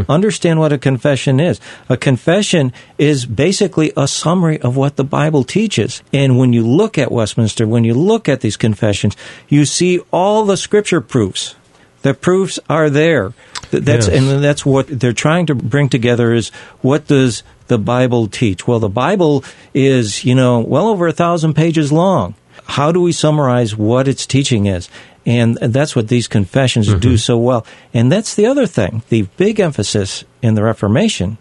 Understand 0.09 0.61
what 0.61 0.73
a 0.73 0.79
confession 0.79 1.41
is. 1.41 1.59
A 1.89 1.97
confession 1.97 2.73
is 2.99 3.27
basically 3.27 3.93
a 3.97 4.07
summary 4.07 4.61
of 4.61 4.77
what 4.77 4.95
the 4.95 5.05
Bible 5.05 5.43
teaches. 5.43 6.03
And 6.13 6.39
when 6.39 6.53
you 6.53 6.65
look 6.65 6.99
at 6.99 7.11
Westminster, 7.11 7.67
when 7.67 7.83
you 7.83 7.95
look 7.95 8.29
at 8.29 8.43
these 8.43 8.57
confessions, 8.57 9.17
you 9.49 9.65
see 9.65 9.99
all 10.13 10.45
the 10.45 10.57
scripture 10.57 11.01
proofs. 11.01 11.57
The 12.03 12.15
proofs 12.15 12.61
are 12.69 12.89
there. 12.89 13.33
That's 13.73 14.09
Yes. 14.09 14.17
and 14.17 14.43
that's 14.43 14.65
what 14.65 14.87
they're 14.89 15.13
trying 15.13 15.47
to 15.47 15.55
bring 15.55 15.89
together 15.89 16.33
is 16.33 16.51
what 16.81 17.07
does 17.07 17.43
the 17.71 17.79
Bible 17.79 18.27
teach? 18.27 18.67
Well, 18.67 18.81
the 18.81 18.91
Bible 18.91 19.43
is, 19.73 20.25
you 20.25 20.35
know, 20.35 20.59
well 20.59 20.89
over 20.89 21.07
a 21.07 21.13
thousand 21.13 21.55
pages 21.55 21.91
long. 21.91 22.35
How 22.65 22.93
do 22.93 23.01
we 23.01 23.13
summarize 23.13 23.77
what 23.77 24.09
its 24.09 24.27
teaching 24.27 24.67
is? 24.67 24.91
And 25.25 25.57
that's 25.57 25.95
what 25.95 26.09
these 26.09 26.29
confessions 26.29 26.89
mm-hmm. 26.89 26.99
do 26.99 27.17
so 27.17 27.39
well. 27.39 27.65
And 27.95 28.11
that's 28.11 28.35
the 28.35 28.47
other 28.47 28.67
thing. 28.67 29.03
The 29.09 29.23
big 29.37 29.61
emphasis 29.61 30.25
in 30.43 30.55
the 30.55 30.65
Reformation 30.65 31.39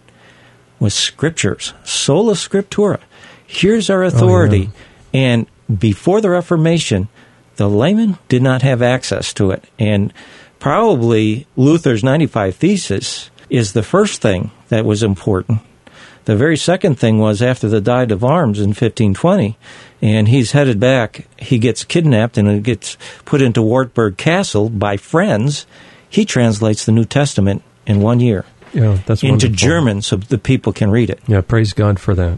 was 0.79 0.93
scriptures, 0.93 1.73
sola 1.83 2.33
scriptura. 2.33 2.99
Here's 3.45 3.89
our 3.89 4.03
oh, 4.03 4.07
authority. 4.07 4.69
And 5.13 5.47
before 5.75 6.21
the 6.21 6.29
Reformation, 6.29 7.09
the 7.55 7.67
layman 7.67 8.19
did 8.27 8.43
not 8.43 8.61
have 8.61 8.81
access 8.81 9.33
to 9.33 9.51
it. 9.51 9.63
And 9.79 10.13
probably 10.59 11.47
Luther's 11.55 12.03
95 12.03 12.55
Thesis 12.55 13.31
is 13.49 13.73
the 13.73 13.83
first 13.83 14.21
thing 14.21 14.51
that 14.67 14.85
was 14.85 15.01
important. 15.01 15.61
The 16.25 16.35
very 16.35 16.57
second 16.57 16.99
thing 16.99 17.17
was 17.17 17.41
after 17.41 17.67
the 17.67 17.81
Diet 17.81 18.11
of 18.11 18.21
Worms 18.21 18.59
in 18.59 18.69
1520, 18.69 19.57
and 20.01 20.27
he's 20.27 20.51
headed 20.51 20.79
back. 20.79 21.27
He 21.37 21.57
gets 21.57 21.83
kidnapped 21.83 22.37
and 22.37 22.47
he 22.49 22.59
gets 22.59 22.97
put 23.25 23.41
into 23.41 23.61
Wartburg 23.61 24.17
Castle 24.17 24.69
by 24.69 24.97
friends. 24.97 25.65
He 26.09 26.25
translates 26.25 26.85
the 26.85 26.91
New 26.91 27.05
Testament 27.05 27.63
in 27.85 28.01
one 28.01 28.19
year 28.19 28.45
Yeah, 28.73 28.99
that's 29.05 29.23
into 29.23 29.47
wonderful. 29.47 29.55
German 29.55 30.01
so 30.01 30.17
the 30.17 30.37
people 30.37 30.73
can 30.73 30.91
read 30.91 31.09
it. 31.09 31.19
Yeah, 31.27 31.41
praise 31.41 31.73
God 31.73 31.99
for 31.99 32.13
that. 32.15 32.37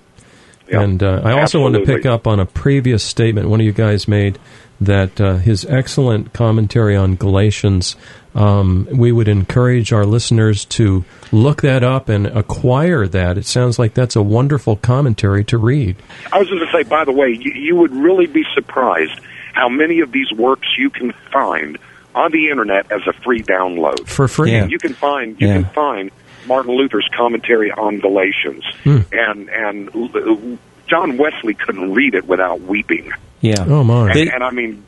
Yeah, 0.69 0.81
and 0.81 1.03
uh, 1.03 1.21
I 1.23 1.39
also 1.39 1.59
want 1.59 1.75
to 1.75 1.85
pick 1.85 2.05
up 2.05 2.27
on 2.27 2.39
a 2.39 2.45
previous 2.45 3.03
statement 3.03 3.49
one 3.49 3.59
of 3.59 3.65
you 3.65 3.73
guys 3.73 4.07
made 4.07 4.39
that 4.79 5.19
uh, 5.19 5.35
his 5.35 5.65
excellent 5.65 6.31
commentary 6.33 6.95
on 6.95 7.15
Galatians. 7.15 7.95
Um, 8.33 8.87
we 8.91 9.11
would 9.11 9.27
encourage 9.27 9.91
our 9.91 10.05
listeners 10.05 10.63
to 10.65 11.03
look 11.31 11.61
that 11.63 11.83
up 11.83 12.07
and 12.09 12.27
acquire 12.27 13.07
that. 13.07 13.37
It 13.37 13.45
sounds 13.45 13.77
like 13.77 13.93
that's 13.93 14.15
a 14.15 14.21
wonderful 14.21 14.77
commentary 14.77 15.43
to 15.45 15.57
read. 15.57 15.97
I 16.31 16.39
was 16.39 16.47
going 16.47 16.65
to 16.65 16.71
say, 16.71 16.83
by 16.83 17.03
the 17.03 17.11
way, 17.11 17.29
you, 17.29 17.51
you 17.53 17.75
would 17.75 17.91
really 17.91 18.27
be 18.27 18.43
surprised 18.53 19.19
how 19.53 19.67
many 19.67 19.99
of 19.99 20.11
these 20.13 20.31
works 20.31 20.67
you 20.77 20.89
can 20.89 21.11
find 21.31 21.77
on 22.15 22.31
the 22.31 22.47
internet 22.49 22.89
as 22.91 23.01
a 23.07 23.13
free 23.21 23.41
download. 23.43 24.07
For 24.07 24.27
free. 24.29 24.51
Yeah. 24.51 24.65
You 24.67 24.79
can 24.79 24.93
find 24.93 25.39
you 25.39 25.47
Yeah. 25.47 25.53
can 25.61 25.65
find 25.73 26.11
Martin 26.47 26.75
Luther's 26.75 27.07
commentary 27.15 27.71
on 27.71 27.99
Galatians, 27.99 28.63
Hmm. 28.83 28.97
and 29.11 29.49
and 29.49 30.57
John 30.87 31.17
Wesley 31.17 31.53
couldn't 31.53 31.93
read 31.93 32.15
it 32.15 32.25
without 32.27 32.61
weeping. 32.61 33.11
Yeah. 33.41 33.63
Oh 33.67 33.83
my! 33.83 34.07
And, 34.11 34.15
They- 34.15 34.29
and 34.31 34.43
I 34.43 34.51
mean, 34.51 34.83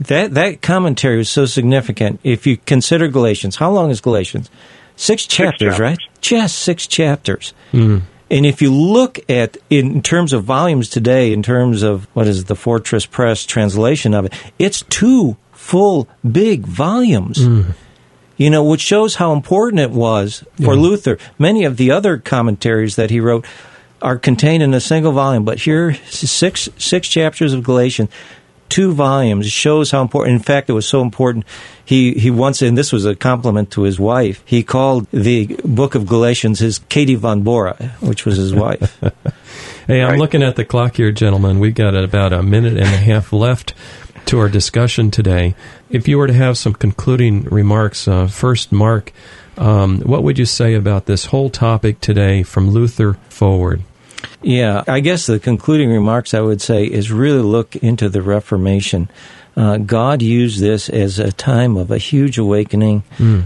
That 0.00 0.34
that 0.34 0.62
commentary 0.62 1.16
was 1.18 1.28
so 1.28 1.46
significant. 1.46 2.20
If 2.22 2.46
you 2.46 2.56
consider 2.58 3.08
Galatians, 3.08 3.56
how 3.56 3.70
long 3.70 3.90
is 3.90 4.00
Galatians? 4.00 4.50
Six 4.96 5.26
chapters, 5.26 5.74
chapters. 5.76 5.80
right? 5.80 5.98
Just 6.20 6.60
six 6.60 6.86
chapters. 6.86 7.52
Hmm. 7.72 7.98
And 8.30 8.46
if 8.46 8.62
you 8.62 8.72
look 8.72 9.18
at 9.28 9.56
in 9.70 10.00
terms 10.02 10.32
of 10.32 10.44
volumes 10.44 10.88
today, 10.88 11.32
in 11.32 11.42
terms 11.42 11.82
of 11.82 12.06
what 12.14 12.26
is 12.26 12.44
the 12.44 12.54
Fortress 12.54 13.04
Press 13.04 13.44
translation 13.44 14.14
of 14.14 14.26
it, 14.26 14.32
it's 14.58 14.82
two 14.88 15.36
full 15.52 16.08
big 16.30 16.66
volumes. 16.66 17.44
Hmm. 17.44 17.62
You 18.36 18.50
know, 18.50 18.64
which 18.64 18.80
shows 18.80 19.16
how 19.16 19.32
important 19.32 19.80
it 19.80 19.90
was 19.90 20.44
for 20.56 20.74
Yeah. 20.74 20.80
Luther. 20.80 21.18
Many 21.38 21.64
of 21.64 21.76
the 21.76 21.90
other 21.90 22.16
commentaries 22.18 22.96
that 22.96 23.10
he 23.10 23.20
wrote 23.20 23.44
are 24.02 24.18
contained 24.18 24.62
in 24.62 24.74
a 24.74 24.80
single 24.80 25.12
volume, 25.12 25.44
but 25.44 25.60
here 25.60 25.94
six 26.06 26.68
six 26.78 27.08
chapters 27.08 27.52
of 27.52 27.62
Galatians, 27.62 28.10
two 28.74 28.92
volumes 28.92 29.46
shows 29.50 29.90
how 29.92 30.02
important. 30.02 30.34
In 30.36 30.42
fact, 30.42 30.68
it 30.68 30.72
was 30.72 30.86
so 30.86 31.00
important. 31.00 31.44
He 31.84 32.14
he 32.14 32.30
once, 32.30 32.60
and 32.62 32.76
this 32.76 32.92
was 32.92 33.04
a 33.06 33.14
compliment 33.14 33.70
to 33.72 33.82
his 33.82 33.98
wife. 34.00 34.42
He 34.44 34.62
called 34.64 35.06
the 35.12 35.46
book 35.64 35.94
of 35.94 36.06
Galatians 36.06 36.58
his 36.58 36.80
Katie 36.88 37.14
von 37.14 37.42
Bora, 37.42 37.76
which 38.00 38.24
was 38.26 38.36
his 38.36 38.52
wife. 38.52 38.98
Hey, 39.86 40.00
I'm 40.00 40.12
Right. 40.12 40.18
looking 40.18 40.42
at 40.42 40.56
the 40.56 40.64
clock 40.64 40.96
here, 40.96 41.12
gentlemen. 41.12 41.60
We've 41.60 41.74
got 41.74 41.94
about 41.94 42.32
a 42.32 42.42
minute 42.42 42.72
and 42.78 42.88
a 42.88 43.04
half 43.12 43.34
left 43.34 43.74
to 44.26 44.38
our 44.38 44.48
discussion 44.48 45.10
today. 45.10 45.54
If 45.90 46.08
you 46.08 46.16
were 46.16 46.26
to 46.26 46.32
have 46.32 46.56
some 46.56 46.72
concluding 46.72 47.42
remarks, 47.44 48.08
uh, 48.08 48.26
first, 48.26 48.72
Mark, 48.72 49.12
um, 49.58 50.00
what 50.00 50.22
would 50.22 50.38
you 50.38 50.46
say 50.46 50.72
about 50.72 51.04
this 51.04 51.26
whole 51.26 51.50
topic 51.50 52.00
today 52.00 52.42
from 52.42 52.70
Luther 52.70 53.18
forward? 53.28 53.82
Yeah, 54.42 54.84
I 54.86 55.00
guess 55.00 55.26
the 55.26 55.38
concluding 55.38 55.90
remarks 55.90 56.34
I 56.34 56.40
would 56.40 56.60
say 56.60 56.84
is 56.84 57.10
really 57.10 57.42
look 57.42 57.76
into 57.76 58.08
the 58.08 58.22
Reformation. 58.22 59.08
Uh, 59.56 59.78
God 59.78 60.20
used 60.20 60.60
this 60.60 60.88
as 60.88 61.18
a 61.18 61.30
time 61.32 61.76
of 61.76 61.90
a 61.90 61.98
huge 61.98 62.38
awakening. 62.38 63.04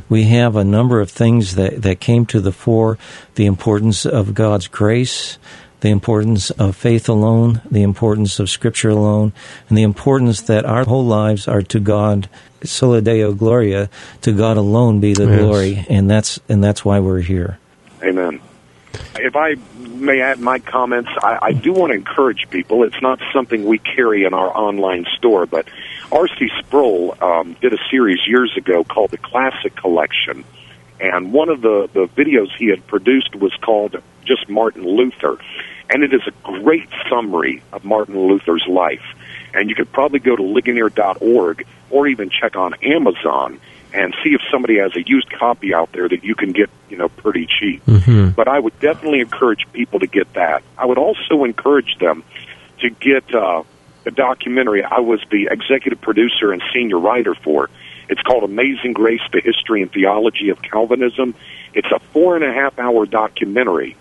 We 0.09 0.25
have 0.25 0.57
a 0.57 0.65
number 0.65 1.01
of 1.01 1.11
things 1.11 1.55
that, 1.57 1.83
that 1.83 2.01
came 2.01 2.25
to 2.27 2.41
the 2.41 2.53
fore 2.53 2.99
the 3.35 3.45
importance 3.47 4.07
of 4.07 4.35
God's 4.35 4.69
grace, 4.69 5.39
the 5.81 5.91
importance 5.91 6.51
of 6.53 6.75
faith 6.75 7.09
alone, 7.09 7.61
the 7.71 7.83
importance 7.83 8.41
of 8.41 8.49
Scripture 8.51 8.89
alone, 8.89 9.33
and 9.69 9.77
the 9.77 9.83
importance 9.83 10.41
that 10.43 10.65
our 10.65 10.85
whole 10.85 11.05
lives 11.05 11.47
are 11.47 11.63
to 11.63 11.79
God. 11.79 12.29
Sola 12.65 13.01
Deo 13.01 13.33
Gloria, 13.35 13.89
to 14.23 14.33
God 14.33 14.57
alone 14.57 14.99
be 14.99 15.13
the 15.15 15.27
Yes. 15.27 15.39
glory, 15.39 15.87
and 15.89 16.11
that's 16.11 16.41
and 16.49 16.65
that's 16.65 16.85
why 16.85 16.99
we're 16.99 17.21
here. 17.21 17.59
Amen. 18.03 18.41
If 19.17 19.35
I 19.37 19.57
may 19.77 20.21
add 20.21 20.39
my 20.39 20.59
comments, 20.61 21.11
I, 21.23 21.39
I 21.43 21.53
do 21.53 21.73
want 21.73 21.91
to 21.91 21.97
encourage 21.97 22.49
people. 22.51 22.85
It's 22.85 23.01
not 23.03 23.21
something 23.33 23.65
we 23.65 23.79
carry 23.79 24.25
in 24.25 24.35
our 24.35 24.57
online 24.57 25.07
store, 25.17 25.47
but 25.47 25.67
R.C. 26.13 26.51
Sproul 26.61 27.17
um, 27.21 27.55
did 27.61 27.75
a 27.75 27.79
series 27.91 28.21
years 28.27 28.57
ago 28.57 28.85
called 28.85 29.11
the 29.11 29.19
Classic 29.19 29.75
Collection. 29.75 30.45
And 31.01 31.33
one 31.33 31.49
of 31.49 31.61
the, 31.61 31.89
the 31.93 32.07
videos 32.07 32.49
he 32.57 32.67
had 32.67 32.87
produced 32.87 33.35
was 33.35 33.53
called 33.63 33.97
just 34.25 34.49
Martin 34.49 34.85
Luther. 34.85 35.39
And 35.91 36.03
it 36.03 36.13
is 36.13 36.23
a 36.27 36.33
great 36.43 36.89
summary 37.09 37.63
of 37.73 37.85
Martin 37.85 38.19
Luther's 38.19 38.65
life. 38.69 39.05
And 39.55 39.71
you 39.71 39.75
could 39.75 39.91
probably 39.91 40.19
go 40.19 40.37
to 40.37 40.43
Ligonier.org 40.43 41.67
or 41.91 42.07
even 42.07 42.31
check 42.31 42.57
on 42.57 42.75
Amazon 42.83 43.61
and 43.93 44.15
see 44.23 44.31
if 44.35 44.41
somebody 44.51 44.79
has 44.79 44.95
a 44.97 45.03
used 45.03 45.31
copy 45.33 45.73
out 45.75 45.93
there 45.93 46.09
that 46.09 46.23
you 46.25 46.35
can 46.35 46.53
get, 46.53 46.69
you 46.91 46.97
know, 46.97 47.09
pretty 47.09 47.47
cheap. 47.47 47.83
But 48.31 48.49
I 48.49 48.59
would 48.59 48.79
definitely 48.81 49.21
encourage 49.21 49.67
people 49.73 50.01
to 50.01 50.07
get 50.07 50.33
that. 50.35 50.63
I 50.77 50.87
would 50.87 50.99
also 50.99 51.45
encourage 51.45 51.97
them 51.99 52.23
to 52.81 52.91
get 52.91 53.35
uh, 53.35 53.63
the 54.05 54.11
documentary 54.11 54.85
I 54.85 55.01
was 55.01 55.21
the 55.31 55.49
executive 55.51 56.01
producer 56.01 56.53
and 56.53 56.63
senior 56.73 56.99
writer 56.99 57.35
for. 57.35 57.71
It's 58.09 58.23
called 58.23 58.45
Amazing 58.45 58.93
Grace, 58.95 59.21
The 59.33 59.41
History 59.41 59.83
and 59.83 59.93
Theology 59.93 60.49
of 60.51 60.63
Calvinism. 60.63 61.35
It's 61.75 61.91
a 61.91 61.99
four 62.13 62.37
and 62.37 62.45
a 62.45 62.53
half 62.53 62.79
hour 62.79 63.05
documentary. 63.07 63.97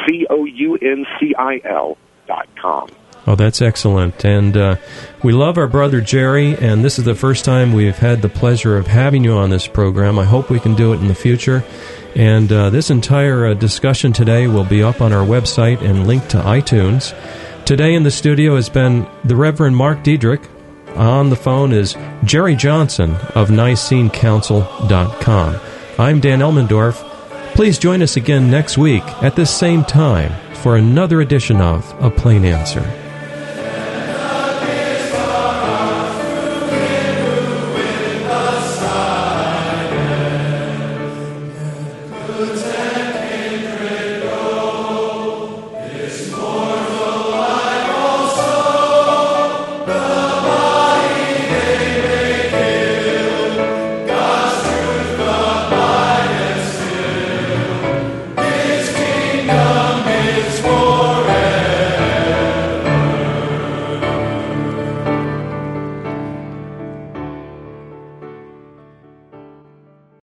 C 0.06 0.26
O 0.30 0.44
U 0.44 0.76
N 0.76 1.04
C 1.18 1.34
I 1.38 1.60
L 1.64 1.96
dot 2.26 2.48
com. 2.60 2.88
Oh, 3.26 3.36
that's 3.36 3.62
excellent. 3.62 4.22
And 4.24 4.56
uh, 4.56 4.76
we 5.22 5.32
love 5.32 5.56
our 5.56 5.66
brother 5.66 6.02
Jerry, 6.02 6.56
and 6.58 6.84
this 6.84 6.98
is 6.98 7.06
the 7.06 7.14
first 7.14 7.42
time 7.44 7.72
we've 7.72 7.96
had 7.96 8.20
the 8.20 8.28
pleasure 8.28 8.76
of 8.76 8.86
having 8.86 9.24
you 9.24 9.32
on 9.32 9.48
this 9.48 9.66
program. 9.66 10.18
I 10.18 10.24
hope 10.24 10.50
we 10.50 10.60
can 10.60 10.74
do 10.74 10.92
it 10.92 11.00
in 11.00 11.08
the 11.08 11.14
future. 11.14 11.64
And 12.14 12.52
uh, 12.52 12.68
this 12.70 12.90
entire 12.90 13.46
uh, 13.46 13.54
discussion 13.54 14.12
today 14.12 14.46
will 14.46 14.64
be 14.64 14.82
up 14.82 15.00
on 15.00 15.14
our 15.14 15.26
website 15.26 15.80
and 15.80 16.06
linked 16.06 16.28
to 16.30 16.38
iTunes. 16.38 17.14
Today 17.64 17.94
in 17.94 18.02
the 18.02 18.10
studio 18.10 18.56
has 18.56 18.68
been 18.68 19.06
the 19.24 19.36
Reverend 19.36 19.76
Mark 19.76 20.02
Diedrich. 20.02 20.42
On 20.96 21.30
the 21.30 21.36
phone 21.36 21.72
is 21.72 21.96
Jerry 22.24 22.56
Johnson 22.56 23.12
of 23.34 23.48
NiceneCouncil.com. 23.48 25.60
I'm 25.98 26.20
Dan 26.20 26.40
Elmendorf. 26.40 27.13
Please 27.54 27.78
join 27.78 28.02
us 28.02 28.16
again 28.16 28.50
next 28.50 28.76
week 28.76 29.04
at 29.22 29.36
this 29.36 29.48
same 29.48 29.84
time 29.84 30.32
for 30.56 30.76
another 30.76 31.20
edition 31.20 31.60
of 31.60 31.88
A 32.02 32.10
Plain 32.10 32.44
Answer. 32.44 33.03